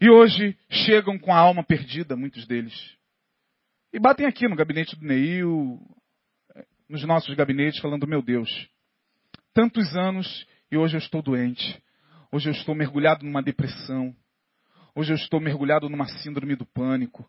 [0.00, 2.74] e hoje chegam com a alma perdida, muitos deles.
[3.92, 5.80] E batem aqui no gabinete do Neil,
[6.88, 8.48] nos nossos gabinetes falando: meu Deus,
[9.52, 11.82] tantos anos e hoje eu estou doente.
[12.32, 14.14] Hoje eu estou mergulhado numa depressão.
[14.94, 17.28] Hoje eu estou mergulhado numa síndrome do pânico.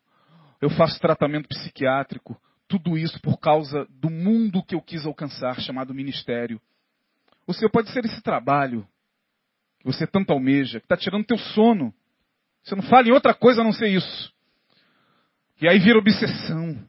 [0.61, 2.39] Eu faço tratamento psiquiátrico.
[2.67, 6.61] Tudo isso por causa do mundo que eu quis alcançar, chamado ministério.
[7.47, 8.87] O seu pode ser esse trabalho
[9.79, 11.93] que você tanto almeja, que está tirando teu sono.
[12.63, 14.31] Você não fala em outra coisa a não ser isso.
[15.59, 16.87] E aí vira obsessão.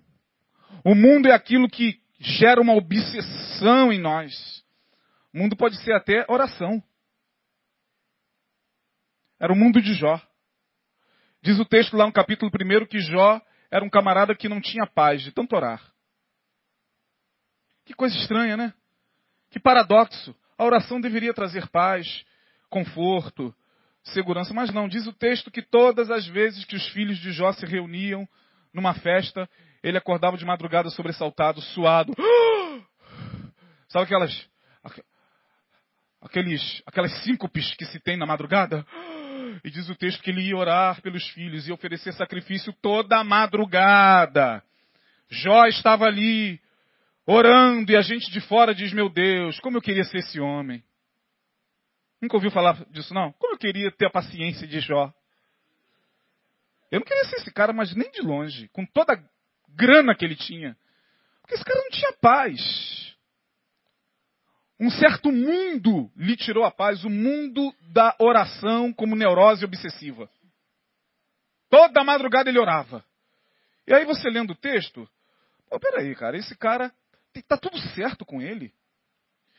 [0.84, 4.62] O mundo é aquilo que gera uma obsessão em nós.
[5.32, 6.82] O mundo pode ser até oração.
[9.40, 10.20] Era o mundo de Jó.
[11.42, 13.40] Diz o texto lá no capítulo 1 que Jó
[13.72, 15.82] era um camarada que não tinha paz de tanto orar.
[17.86, 18.74] Que coisa estranha, né?
[19.50, 20.36] Que paradoxo.
[20.58, 22.22] A oração deveria trazer paz,
[22.68, 23.52] conforto,
[24.04, 24.86] segurança, mas não.
[24.86, 28.28] Diz o texto que todas as vezes que os filhos de Jó se reuniam
[28.74, 29.48] numa festa,
[29.82, 32.12] ele acordava de madrugada sobressaltado, suado.
[33.88, 34.50] Sabe aquelas.
[36.20, 38.86] Aqueles, aquelas síncopes que se tem na madrugada?
[39.64, 44.62] E diz o texto que ele ia orar pelos filhos e oferecer sacrifício toda madrugada.
[45.28, 46.60] Jó estava ali,
[47.26, 50.82] orando, e a gente de fora diz: Meu Deus, como eu queria ser esse homem.
[52.20, 53.32] Nunca ouviu falar disso, não?
[53.32, 55.12] Como eu queria ter a paciência de Jó.
[56.90, 59.22] Eu não queria ser esse cara, mas nem de longe, com toda a
[59.74, 60.76] grana que ele tinha.
[61.40, 63.11] Porque esse cara não tinha paz.
[64.82, 70.28] Um certo mundo lhe tirou a paz, o mundo da oração como neurose obsessiva.
[71.70, 73.04] Toda madrugada ele orava.
[73.86, 75.08] E aí você lendo o texto,
[75.70, 76.92] pô, peraí, cara, esse cara,
[77.46, 78.74] tá tudo certo com ele.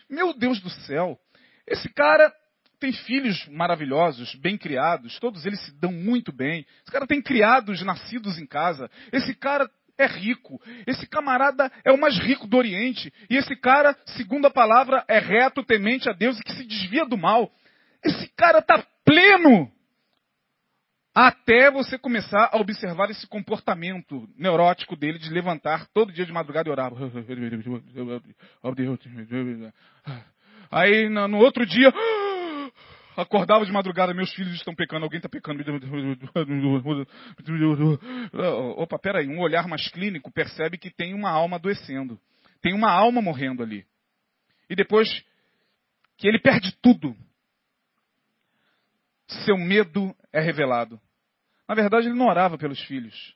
[0.09, 1.17] Meu Deus do céu,
[1.65, 2.29] esse cara
[2.77, 6.67] tem filhos maravilhosos, bem criados, todos eles se dão muito bem.
[6.81, 8.91] Esse cara tem criados nascidos em casa.
[9.09, 10.62] Esse cara é rico.
[10.88, 13.13] Esse camarada é o mais rico do Oriente.
[13.29, 17.06] E esse cara, segundo a palavra, é reto, temente a Deus e que se desvia
[17.06, 17.51] do mal.
[18.03, 19.71] Esse cara está pleno.
[21.15, 26.67] Até você começar a observar esse comportamento neurótico dele de levantar todo dia de madrugada
[26.67, 26.91] e orar.
[30.71, 31.93] Aí no outro dia,
[33.17, 35.63] acordava de madrugada, meus filhos estão pecando, alguém está pecando.
[38.78, 42.19] Opa, peraí, um olhar mais clínico percebe que tem uma alma adoecendo.
[42.62, 43.86] Tem uma alma morrendo ali.
[44.69, 45.23] E depois
[46.17, 47.15] que ele perde tudo,
[49.45, 50.99] seu medo é revelado.
[51.67, 53.36] Na verdade, ele não orava pelos filhos.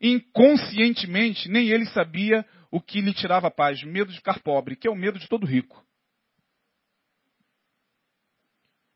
[0.00, 4.88] Inconscientemente, nem ele sabia o que lhe tirava a paz, medo de ficar pobre, que
[4.88, 5.85] é o medo de todo rico.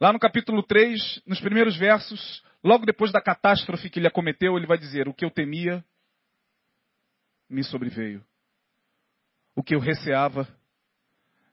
[0.00, 4.66] Lá no capítulo 3, nos primeiros versos, logo depois da catástrofe que ele acometeu, ele
[4.66, 5.84] vai dizer: O que eu temia
[7.48, 8.24] me sobreveio.
[9.54, 10.48] o que eu receava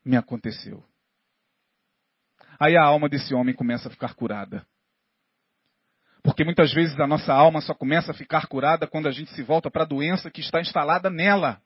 [0.06, 0.82] me aconteceu.
[2.58, 4.66] Aí a alma desse homem começa a ficar curada.
[6.24, 9.44] Porque muitas vezes a nossa alma só começa a ficar curada quando a gente se
[9.44, 11.62] volta para a doença que está instalada nela.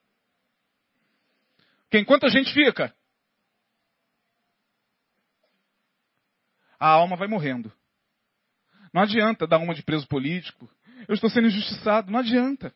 [1.84, 2.96] Porque enquanto a gente fica,
[6.82, 7.72] a alma vai morrendo.
[8.92, 10.68] Não adianta dar uma de preso político.
[11.08, 12.12] Eu estou sendo injustiçado.
[12.12, 12.74] Não adianta.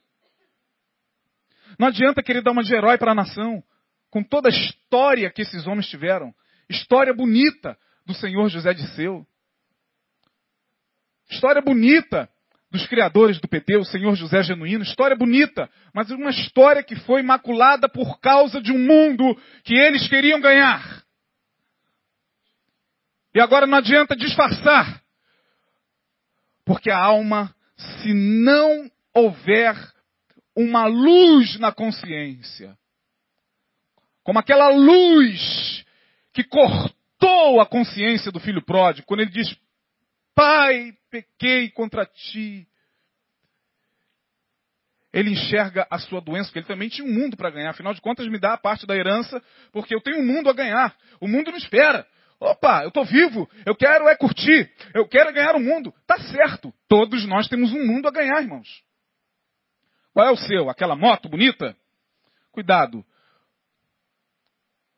[1.80, 3.64] Não adianta querer dar uma de herói para a nação.
[4.12, 6.32] Com toda a história que esses homens tiveram.
[6.70, 9.26] História bonita do Senhor José de Seu.
[11.28, 12.30] História bonita
[12.70, 14.84] dos criadores do PT, o Senhor José Genuíno.
[14.84, 20.08] História bonita, mas uma história que foi maculada por causa de um mundo que eles
[20.08, 21.05] queriam ganhar.
[23.36, 25.04] E agora não adianta disfarçar.
[26.64, 29.76] Porque a alma, se não houver
[30.56, 32.78] uma luz na consciência,
[34.24, 35.86] como aquela luz
[36.32, 39.54] que cortou a consciência do filho pródigo, quando ele diz:
[40.34, 42.66] Pai, pequei contra ti.
[45.12, 47.70] Ele enxerga a sua doença, porque ele também tinha um mundo para ganhar.
[47.70, 50.54] Afinal de contas, me dá a parte da herança, porque eu tenho um mundo a
[50.54, 50.96] ganhar.
[51.20, 52.06] O mundo me espera.
[52.46, 55.92] Opa, eu estou vivo, eu quero é curtir, eu quero é ganhar o mundo.
[56.06, 58.84] Tá certo, todos nós temos um mundo a ganhar, irmãos.
[60.14, 60.70] Qual é o seu?
[60.70, 61.76] Aquela moto bonita?
[62.52, 63.04] Cuidado.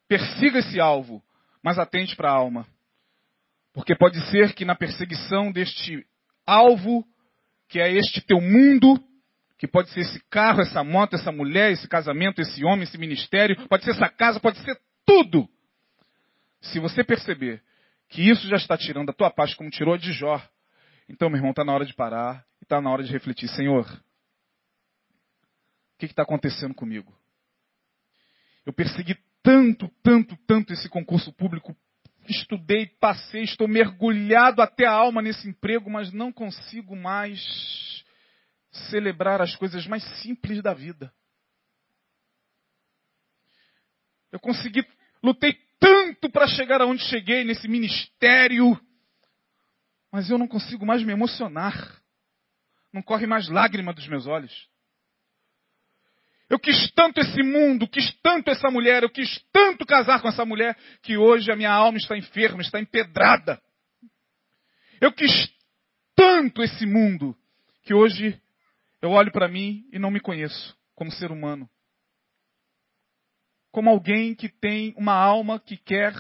[0.10, 1.24] Persiga esse alvo,
[1.64, 2.68] mas atente para a alma.
[3.74, 6.06] Porque pode ser que na perseguição deste
[6.46, 7.06] alvo,
[7.70, 9.02] que é este teu mundo,
[9.58, 13.68] que pode ser esse carro, essa moto, essa mulher, esse casamento, esse homem, esse ministério,
[13.70, 15.48] pode ser essa casa, pode ser tudo.
[16.72, 17.62] Se você perceber
[18.10, 20.42] que isso já está tirando a tua paz como tirou de Jó,
[21.10, 23.48] então, meu irmão, está na hora de parar e está na hora de refletir.
[23.50, 27.18] Senhor, o que está acontecendo comigo?
[28.66, 31.76] Eu persegui tanto, tanto, tanto esse concurso público,
[32.28, 38.04] estudei, passei, estou mergulhado até a alma nesse emprego, mas não consigo mais
[38.90, 41.14] celebrar as coisas mais simples da vida.
[44.30, 44.86] Eu consegui,
[45.24, 48.80] lutei tanto para chegar aonde cheguei nesse ministério,
[50.12, 52.02] mas eu não consigo mais me emocionar.
[52.94, 54.68] Não corre mais lágrima dos meus olhos.
[56.50, 60.46] Eu quis tanto esse mundo, quis tanto essa mulher, eu quis tanto casar com essa
[60.46, 63.62] mulher, que hoje a minha alma está enferma, está empedrada.
[65.02, 65.54] Eu quis
[66.16, 67.36] tanto esse mundo,
[67.84, 68.42] que hoje
[69.02, 71.70] eu olho para mim e não me conheço como ser humano
[73.78, 76.12] como alguém que tem uma alma que quer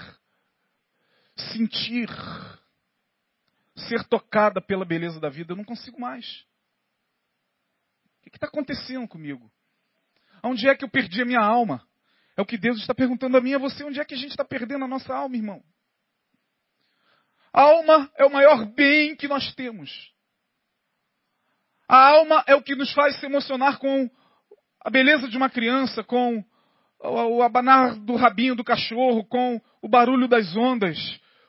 [1.35, 2.07] sentir,
[3.75, 5.53] ser tocada pela beleza da vida.
[5.53, 6.45] Eu não consigo mais.
[8.19, 9.51] O que está acontecendo comigo?
[10.43, 11.83] Onde é que eu perdi a minha alma?
[12.37, 13.83] É o que Deus está perguntando a mim e a você.
[13.83, 15.63] Onde é que a gente está perdendo a nossa alma, irmão?
[17.51, 20.13] A alma é o maior bem que nós temos.
[21.87, 24.07] A alma é o que nos faz se emocionar com
[24.79, 26.45] a beleza de uma criança, com
[26.99, 30.97] o abanar do rabinho do cachorro, com o barulho das ondas,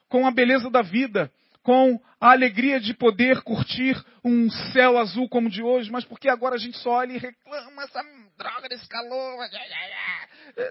[0.09, 1.33] com a beleza da vida,
[1.63, 6.29] com a alegria de poder curtir um céu azul como o de hoje, mas porque
[6.29, 8.03] agora a gente só olha e reclama essa
[8.37, 9.39] droga desse calor.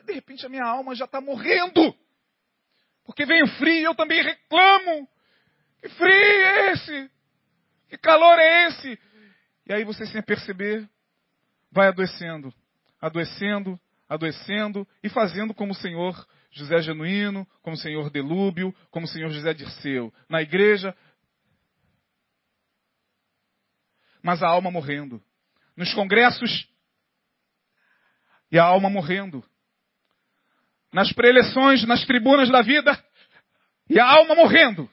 [0.06, 1.96] De repente a minha alma já está morrendo.
[3.06, 5.08] Porque vem o frio e eu também reclamo.
[5.82, 7.12] Que frio é esse?
[7.90, 9.00] Que calor é esse?
[9.66, 10.90] E aí você sem perceber
[11.72, 12.54] vai adoecendo,
[13.00, 19.10] adoecendo, adoecendo e fazendo como o Senhor José Genuíno, como o Senhor Delúbio, como o
[19.10, 20.14] Senhor José Dirceu.
[20.30, 20.96] Na igreja,
[24.22, 25.22] mas a alma morrendo.
[25.76, 26.68] Nos congressos,
[28.52, 29.44] e a alma morrendo.
[30.92, 32.98] Nas preleções, nas tribunas da vida,
[33.90, 34.90] e a alma morrendo.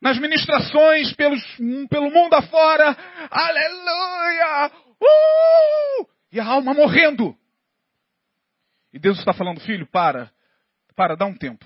[0.00, 1.42] Nas ministrações pelos,
[1.88, 2.96] pelo mundo afora,
[3.30, 4.70] aleluia!
[5.00, 6.15] Uh!
[6.30, 7.36] E a alma morrendo.
[8.92, 10.30] E Deus está falando, filho, para,
[10.94, 11.64] para, dá um tempo.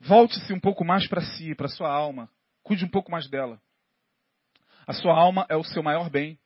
[0.00, 2.30] Volte-se um pouco mais para si, para sua alma.
[2.62, 3.60] Cuide um pouco mais dela.
[4.86, 6.38] A sua alma é o seu maior bem.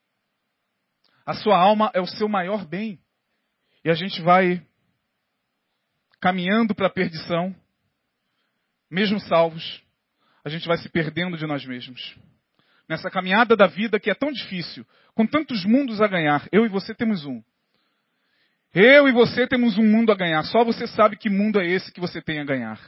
[1.24, 2.98] A sua alma é o seu maior bem.
[3.84, 4.64] E a gente vai
[6.20, 7.54] caminhando para a perdição,
[8.90, 9.82] mesmo salvos,
[10.44, 12.18] a gente vai se perdendo de nós mesmos
[12.88, 16.46] nessa caminhada da vida que é tão difícil, com tantos mundos a ganhar.
[16.50, 17.42] Eu e você temos um.
[18.74, 20.42] Eu e você temos um mundo a ganhar.
[20.44, 22.80] Só você sabe que mundo é esse que você tem a ganhar.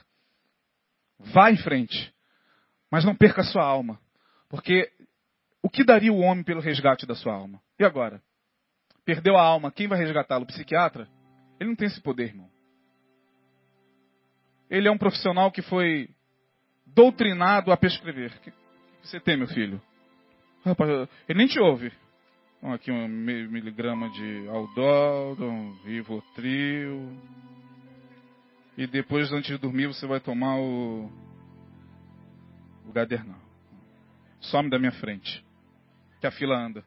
[1.19, 2.13] Vá em frente.
[2.91, 4.01] Mas não perca a sua alma.
[4.49, 4.91] Porque
[5.63, 7.61] o que daria o homem pelo resgate da sua alma?
[7.79, 8.23] E agora?
[9.11, 10.45] perdeu a alma, quem vai resgatá-lo?
[10.45, 11.09] O psiquiatra?
[11.59, 12.49] Ele não tem esse poder, irmão.
[14.71, 16.09] Ele é um profissional que foi
[16.87, 18.33] doutrinado a prescrever.
[18.37, 18.53] O que
[19.03, 19.83] você tem, meu filho?
[20.65, 21.93] Rapaz, ele nem te ouve.
[22.63, 27.17] Aqui um miligrama de Aldol, um Rivotril.
[28.77, 31.11] E depois, antes de dormir, você vai tomar o,
[32.87, 33.41] o Gadernal.
[34.41, 35.45] Some da minha frente.
[36.21, 36.85] Que a fila anda.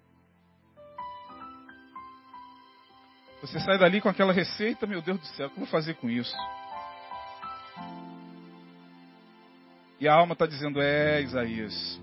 [3.41, 5.95] Você sai dali com aquela receita, meu Deus do céu, o que eu vou fazer
[5.95, 6.33] com isso?
[9.99, 11.99] E a alma está dizendo: É, Isaías,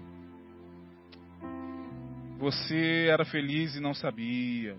[2.40, 4.78] você era feliz e não sabia.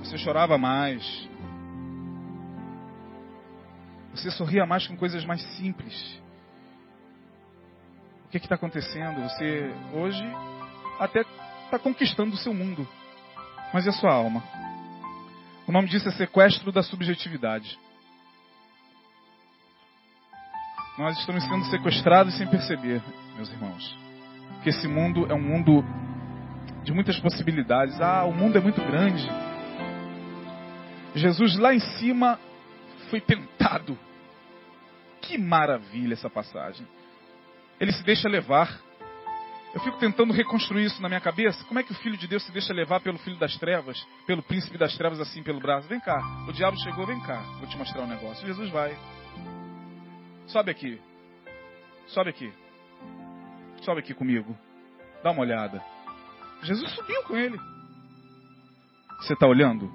[0.00, 1.28] Você chorava mais.
[4.12, 6.20] Você sorria mais com coisas mais simples.
[8.26, 9.22] O que está acontecendo?
[9.22, 10.24] Você hoje
[10.98, 11.20] até
[11.64, 12.86] está conquistando o seu mundo.
[13.72, 14.42] Mas e a sua alma?
[15.68, 17.78] O nome disso é sequestro da subjetividade.
[20.98, 23.00] Nós estamos sendo sequestrados sem perceber,
[23.36, 24.09] meus irmãos.
[24.62, 25.84] Que esse mundo é um mundo
[26.82, 28.00] de muitas possibilidades.
[28.00, 29.28] Ah, o mundo é muito grande.
[31.14, 32.38] Jesus lá em cima
[33.08, 33.98] foi tentado.
[35.20, 36.86] Que maravilha essa passagem.
[37.78, 38.80] Ele se deixa levar.
[39.72, 41.64] Eu fico tentando reconstruir isso na minha cabeça.
[41.64, 44.42] Como é que o filho de Deus se deixa levar pelo filho das trevas, pelo
[44.42, 45.88] príncipe das trevas assim pelo braço?
[45.88, 48.46] Vem cá, o diabo chegou, vem cá, vou te mostrar um negócio.
[48.46, 48.96] Jesus vai.
[50.48, 51.00] Sobe aqui.
[52.08, 52.52] Sobe aqui.
[53.82, 54.56] Sobe aqui comigo.
[55.22, 55.82] Dá uma olhada.
[56.62, 57.58] Jesus subiu com ele.
[59.20, 59.90] Você está olhando?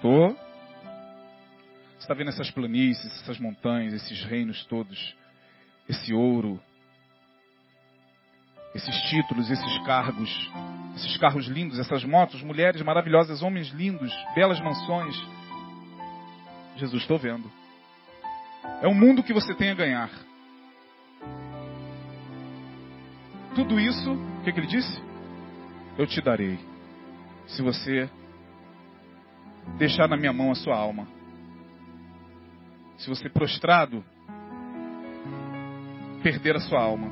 [0.00, 0.30] Tô.
[0.30, 5.16] Você está vendo essas planícies, essas montanhas, esses reinos todos,
[5.88, 6.60] esse ouro,
[8.74, 10.30] esses títulos, esses cargos,
[10.96, 15.16] esses carros lindos, essas motos, mulheres maravilhosas, homens lindos, belas mansões.
[16.76, 17.50] Jesus, estou vendo.
[18.82, 20.10] É o mundo que você tem a ganhar.
[23.54, 25.02] Tudo isso, o que, que ele disse?
[25.96, 26.58] Eu te darei.
[27.46, 28.10] Se você
[29.78, 31.06] deixar na minha mão a sua alma.
[32.98, 34.04] Se você prostrado
[36.22, 37.10] perder a sua alma.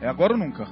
[0.00, 0.66] É agora ou nunca?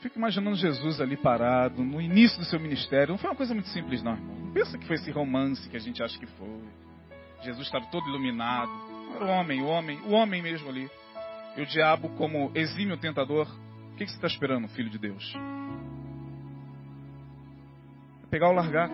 [0.00, 3.12] Fico imaginando Jesus ali parado, no início do seu ministério.
[3.12, 4.36] Não foi uma coisa muito simples, não, irmão.
[4.36, 6.64] Não pensa que foi esse romance que a gente acha que foi.
[7.42, 8.97] Jesus estava todo iluminado.
[9.14, 10.90] Era o homem, o homem, o homem mesmo ali.
[11.56, 13.48] E o diabo, como exímio tentador,
[13.92, 15.34] o que você está esperando, filho de Deus?
[18.22, 18.90] É pegar ou largar.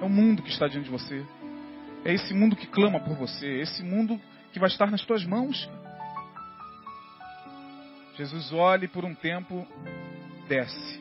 [0.00, 1.24] É o mundo que está diante de você.
[2.04, 3.46] É esse mundo que clama por você.
[3.46, 4.20] É esse mundo
[4.52, 5.68] que vai estar nas tuas mãos.
[8.16, 9.66] Jesus olha e por um tempo
[10.48, 11.00] desce.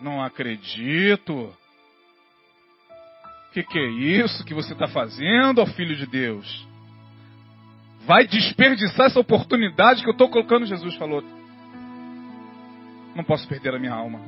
[0.00, 1.52] Não acredito.
[3.52, 6.66] Que, que é isso que você está fazendo, ó filho de Deus?
[8.06, 11.22] Vai desperdiçar essa oportunidade que eu estou colocando, Jesus falou.
[13.14, 14.20] Não posso perder a minha alma.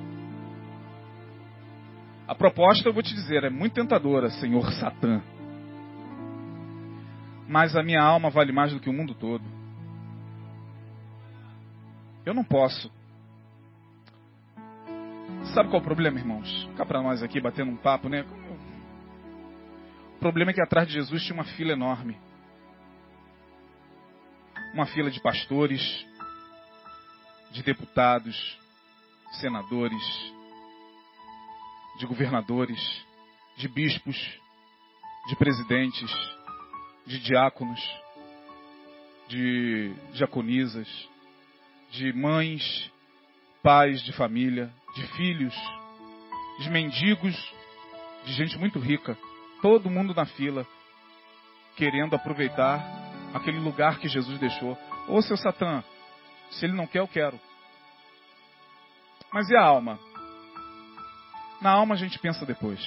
[2.26, 5.22] A proposta, eu vou te dizer, é muito tentadora, Senhor Satã.
[7.48, 9.44] Mas a minha alma vale mais do que o mundo todo.
[12.24, 12.90] Eu não posso.
[15.54, 16.68] Sabe qual é o problema, irmãos?
[16.76, 18.24] Cá para nós aqui batendo um papo, né?
[20.20, 22.14] O problema é que atrás de Jesus tinha uma fila enorme.
[24.74, 25.80] Uma fila de pastores,
[27.52, 28.58] de deputados,
[29.40, 30.02] senadores,
[31.98, 32.78] de governadores,
[33.56, 34.14] de bispos,
[35.26, 36.12] de presidentes,
[37.06, 37.80] de diáconos,
[39.26, 41.08] de diaconisas,
[41.92, 42.92] de mães,
[43.62, 45.54] pais de família, de filhos,
[46.58, 47.54] de mendigos,
[48.26, 49.16] de gente muito rica.
[49.62, 50.66] Todo mundo na fila,
[51.76, 52.82] querendo aproveitar
[53.34, 54.76] aquele lugar que Jesus deixou.
[55.08, 55.82] Ô seu Satã,
[56.50, 57.38] se ele não quer, eu quero.
[59.32, 59.98] Mas e a alma?
[61.60, 62.80] Na alma a gente pensa depois.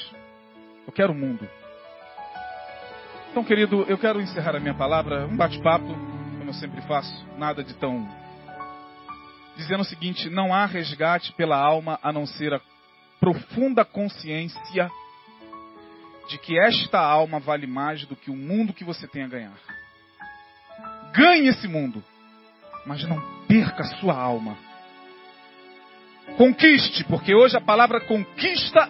[0.86, 1.48] Eu quero o mundo.
[3.32, 7.64] Então, querido, eu quero encerrar a minha palavra, um bate-papo, como eu sempre faço, nada
[7.64, 8.08] de tão
[9.56, 12.62] dizendo o seguinte: não há resgate pela alma a não ser a
[13.20, 14.92] profunda consciência
[16.28, 19.58] de que esta alma vale mais do que o mundo que você tem a ganhar.
[21.14, 22.04] Ganhe esse mundo,
[22.86, 24.58] mas não perca a sua alma.
[26.38, 28.90] Conquiste, porque hoje a palavra conquista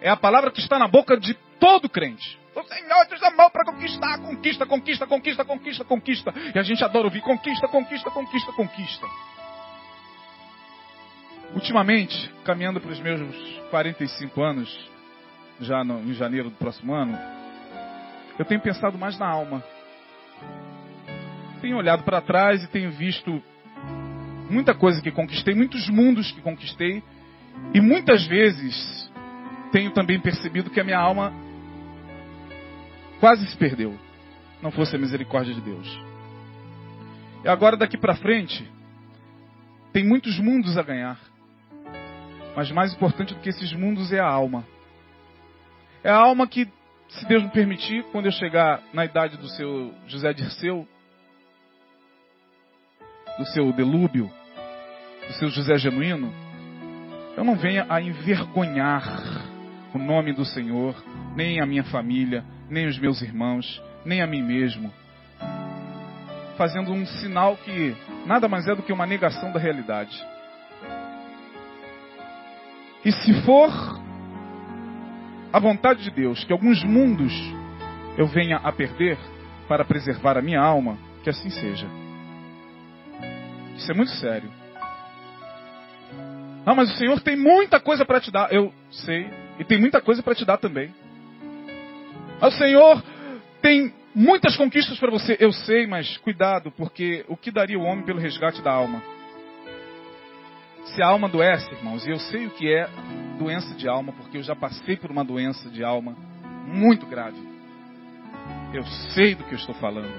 [0.00, 2.38] é a palavra que está na boca de todo crente.
[2.54, 6.34] O Senhor te chamou para conquistar, conquista, conquista, conquista, conquista, conquista.
[6.54, 9.06] E a gente adora ouvir conquista, conquista, conquista, conquista.
[11.54, 13.34] Ultimamente, caminhando para os meus
[13.70, 14.90] 45 anos,
[15.60, 17.18] já no, em janeiro do próximo ano,
[18.38, 19.62] eu tenho pensado mais na alma.
[21.60, 23.42] Tenho olhado para trás e tenho visto
[24.50, 27.02] muita coisa que conquistei, muitos mundos que conquistei,
[27.72, 29.10] e muitas vezes
[29.72, 31.32] tenho também percebido que a minha alma
[33.20, 33.98] quase se perdeu,
[34.60, 36.00] não fosse a misericórdia de Deus.
[37.44, 38.68] E agora daqui para frente,
[39.92, 41.18] tem muitos mundos a ganhar.
[42.56, 44.64] Mas mais importante do que esses mundos é a alma.
[46.04, 46.68] É a alma que,
[47.08, 50.86] se Deus me permitir, quando eu chegar na idade do seu José Dirceu,
[53.38, 54.30] do seu Delúbio,
[55.26, 56.30] do seu José Genuíno,
[57.38, 59.02] eu não venha a envergonhar
[59.94, 60.94] o nome do Senhor,
[61.34, 64.92] nem a minha família, nem os meus irmãos, nem a mim mesmo,
[66.58, 67.96] fazendo um sinal que
[68.26, 70.14] nada mais é do que uma negação da realidade.
[73.02, 74.03] E se for
[75.54, 77.32] a vontade de Deus que alguns mundos
[78.18, 79.16] eu venha a perder
[79.68, 81.86] para preservar a minha alma, que assim seja.
[83.76, 84.50] Isso é muito sério.
[86.66, 88.52] Não, mas o Senhor tem muita coisa para te dar.
[88.52, 89.30] Eu sei.
[89.56, 90.92] E tem muita coisa para te dar também.
[92.42, 93.00] O Senhor
[93.62, 95.36] tem muitas conquistas para você.
[95.38, 99.00] Eu sei, mas cuidado, porque o que daria o homem pelo resgate da alma?
[100.86, 102.88] Se a alma adoece, irmãos, e eu sei o que é
[103.38, 106.16] doença de alma, porque eu já passei por uma doença de alma
[106.66, 107.38] muito grave.
[108.72, 110.12] Eu sei do que eu estou falando.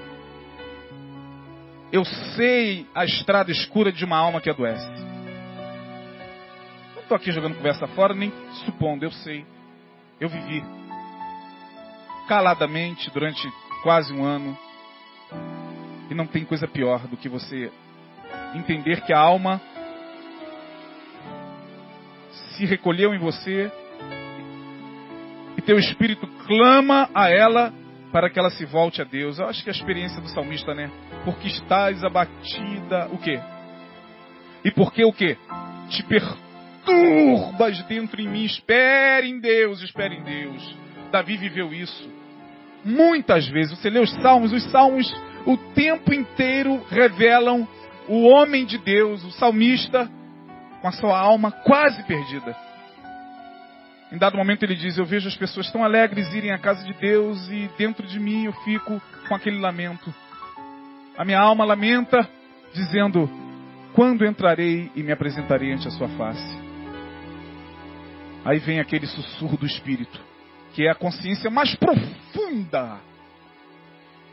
[1.92, 4.88] Eu sei a estrada escura de uma alma que adoece.
[6.94, 8.32] Não estou aqui jogando conversa fora, nem
[8.64, 9.46] supondo, eu sei.
[10.20, 10.64] Eu vivi
[12.26, 13.46] caladamente durante
[13.82, 14.56] quase um ano.
[16.10, 17.70] E não tem coisa pior do que você
[18.54, 19.60] entender que a alma
[22.56, 23.70] se recolheu em você
[25.56, 27.72] e teu espírito clama a ela
[28.12, 29.38] para que ela se volte a Deus.
[29.38, 30.90] Eu acho que é a experiência do salmista, né?
[31.24, 33.40] Porque estás abatida, o quê?
[34.64, 35.36] E porque o quê?
[35.90, 38.44] Te perturbas dentro em mim.
[38.44, 40.76] Espere em Deus, espere em Deus.
[41.10, 42.10] Davi viveu isso.
[42.84, 45.12] Muitas vezes, você lê os salmos, os salmos
[45.46, 47.66] o tempo inteiro revelam
[48.08, 50.10] o homem de Deus, o salmista,
[50.80, 52.56] com a sua alma quase perdida.
[54.12, 56.92] Em dado momento ele diz: Eu vejo as pessoas tão alegres irem à casa de
[56.94, 60.14] Deus e dentro de mim eu fico com aquele lamento.
[61.18, 62.28] A minha alma lamenta,
[62.72, 63.28] dizendo:
[63.94, 66.66] Quando entrarei e me apresentarei ante a sua face?
[68.44, 70.20] Aí vem aquele sussurro do Espírito,
[70.72, 72.98] que é a consciência mais profunda.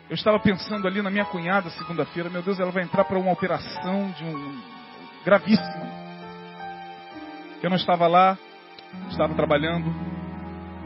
[0.07, 3.31] Eu estava pensando ali na minha cunhada segunda-feira, meu Deus, ela vai entrar para uma
[3.31, 4.61] operação de um
[5.25, 5.92] gravíssima.
[7.64, 8.38] Eu não estava lá,
[9.09, 9.89] estava trabalhando,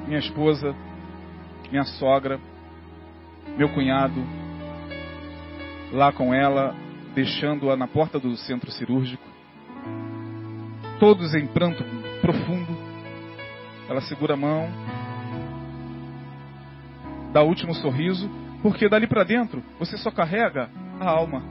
[0.05, 0.75] minha esposa,
[1.71, 2.39] minha sogra,
[3.57, 4.23] meu cunhado,
[5.91, 6.75] lá com ela,
[7.15, 9.23] deixando-a na porta do centro cirúrgico,
[10.99, 11.83] todos em pranto
[12.21, 12.77] profundo.
[13.89, 14.69] Ela segura a mão,
[17.33, 18.29] dá o último sorriso,
[18.61, 20.69] porque dali para dentro você só carrega
[20.99, 21.41] a alma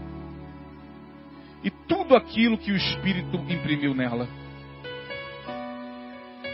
[1.65, 4.46] e tudo aquilo que o Espírito imprimiu nela.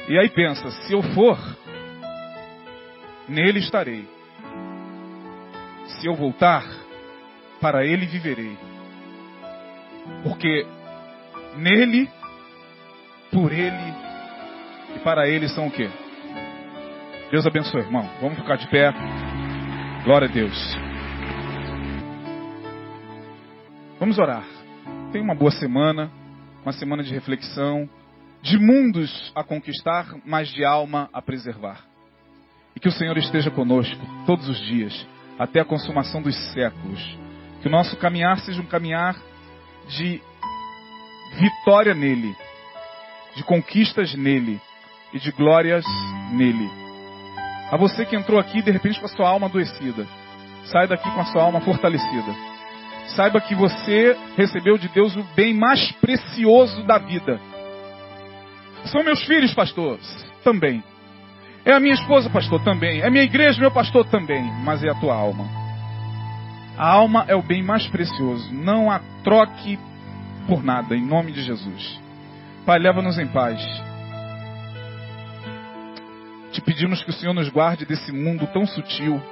[0.08, 1.38] E aí pensa, se eu for,
[3.28, 4.08] nele estarei.
[5.86, 6.64] Se eu voltar,
[7.60, 8.56] para ele viverei.
[10.24, 10.66] Porque
[11.56, 12.10] nele,
[13.30, 13.94] por ele
[14.96, 15.88] e para ele são o quê?
[17.30, 18.08] Deus abençoe, irmão.
[18.20, 18.92] Vamos ficar de pé.
[20.04, 20.76] Glória a Deus.
[24.00, 24.44] Vamos orar.
[25.12, 26.10] Tenha uma boa semana,
[26.64, 27.88] uma semana de reflexão
[28.42, 31.80] de mundos a conquistar, mas de alma a preservar.
[32.74, 35.06] E que o Senhor esteja conosco todos os dias,
[35.38, 37.00] até a consumação dos séculos.
[37.60, 39.16] Que o nosso caminhar seja um caminhar
[39.88, 40.20] de
[41.38, 42.34] vitória nele,
[43.36, 44.60] de conquistas nele
[45.12, 45.84] e de glórias
[46.32, 46.68] nele.
[47.70, 50.06] A você que entrou aqui de repente com a sua alma adoecida,
[50.64, 52.34] sai daqui com a sua alma fortalecida.
[53.14, 57.40] Saiba que você recebeu de Deus o bem mais precioso da vida
[58.86, 59.98] são meus filhos, pastor?
[60.42, 60.82] Também.
[61.64, 62.62] É a minha esposa, pastor?
[62.64, 63.00] Também.
[63.00, 64.04] É a minha igreja, meu pastor?
[64.06, 64.42] Também.
[64.64, 65.46] Mas é a tua alma.
[66.76, 68.52] A alma é o bem mais precioso.
[68.52, 69.78] Não a troque
[70.48, 72.00] por nada, em nome de Jesus.
[72.66, 73.60] Pai, leva-nos em paz.
[76.52, 79.22] Te pedimos que o Senhor nos guarde desse mundo tão sutil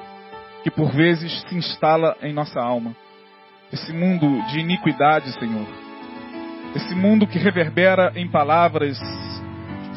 [0.62, 2.94] que por vezes se instala em nossa alma.
[3.72, 5.66] Esse mundo de iniquidade, Senhor.
[6.74, 8.98] Esse mundo que reverbera em palavras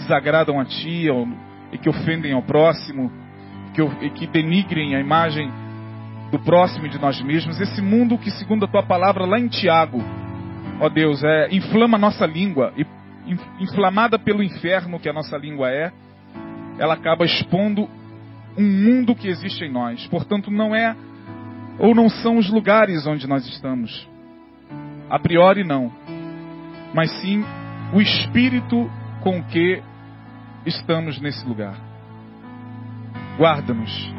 [0.04, 1.08] desagradam a Ti
[1.72, 3.12] e que ofendem ao próximo
[3.74, 5.52] que, e que denigrem a imagem
[6.32, 7.60] do próximo e de nós mesmos.
[7.60, 10.04] Esse mundo que, segundo a Tua palavra lá em Tiago,
[10.80, 12.86] ó Deus, é, inflama a nossa língua e
[13.60, 15.92] inflamada pelo inferno que a nossa língua é,
[16.78, 17.88] ela acaba expondo
[18.58, 20.06] um mundo que existe em nós.
[20.08, 20.96] Portanto, não é
[21.80, 24.08] ou não são os lugares onde nós estamos.
[25.10, 25.92] A priori, não.
[26.94, 27.44] Mas sim
[27.94, 28.90] o espírito
[29.22, 29.82] com que
[30.66, 31.76] estamos nesse lugar.
[33.38, 34.14] Guarda-nos.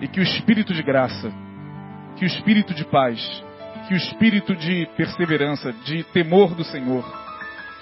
[0.00, 1.32] E que o espírito de graça,
[2.16, 3.44] que o espírito de paz,
[3.88, 7.04] que o espírito de perseverança, de temor do Senhor,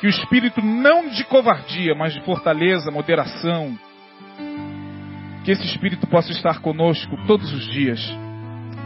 [0.01, 3.76] que o espírito não de covardia, mas de fortaleza, moderação,
[5.45, 8.01] que esse Espírito possa estar conosco todos os dias.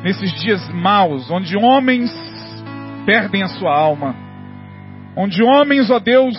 [0.03, 2.13] Nesses dias maus, onde homens
[3.07, 4.15] perdem a sua alma.
[5.17, 6.37] Onde homens, ó Deus,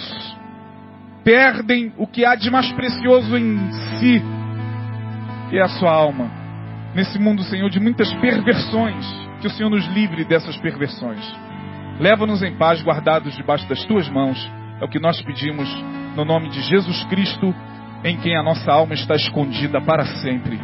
[1.30, 4.19] perdem o que há de mais precioso em si,
[5.47, 6.27] que é a sua alma.
[6.95, 9.05] Nesse mundo, Senhor, de muitas perversões,
[9.39, 11.23] que o Senhor nos livre dessas perversões.
[11.99, 14.51] Leva-nos em paz, guardados debaixo das tuas mãos.
[14.82, 15.69] É o que nós pedimos
[16.15, 17.53] no nome de Jesus Cristo
[18.03, 20.59] em quem a nossa alma está escondida para sempre.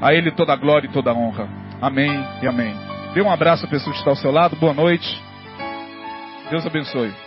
[0.00, 1.48] A Ele toda a glória e toda a honra.
[1.80, 2.10] Amém
[2.42, 2.74] e amém.
[3.14, 4.56] Dê um abraço à pessoa que está ao seu lado.
[4.56, 5.22] Boa noite.
[6.50, 7.21] Deus abençoe.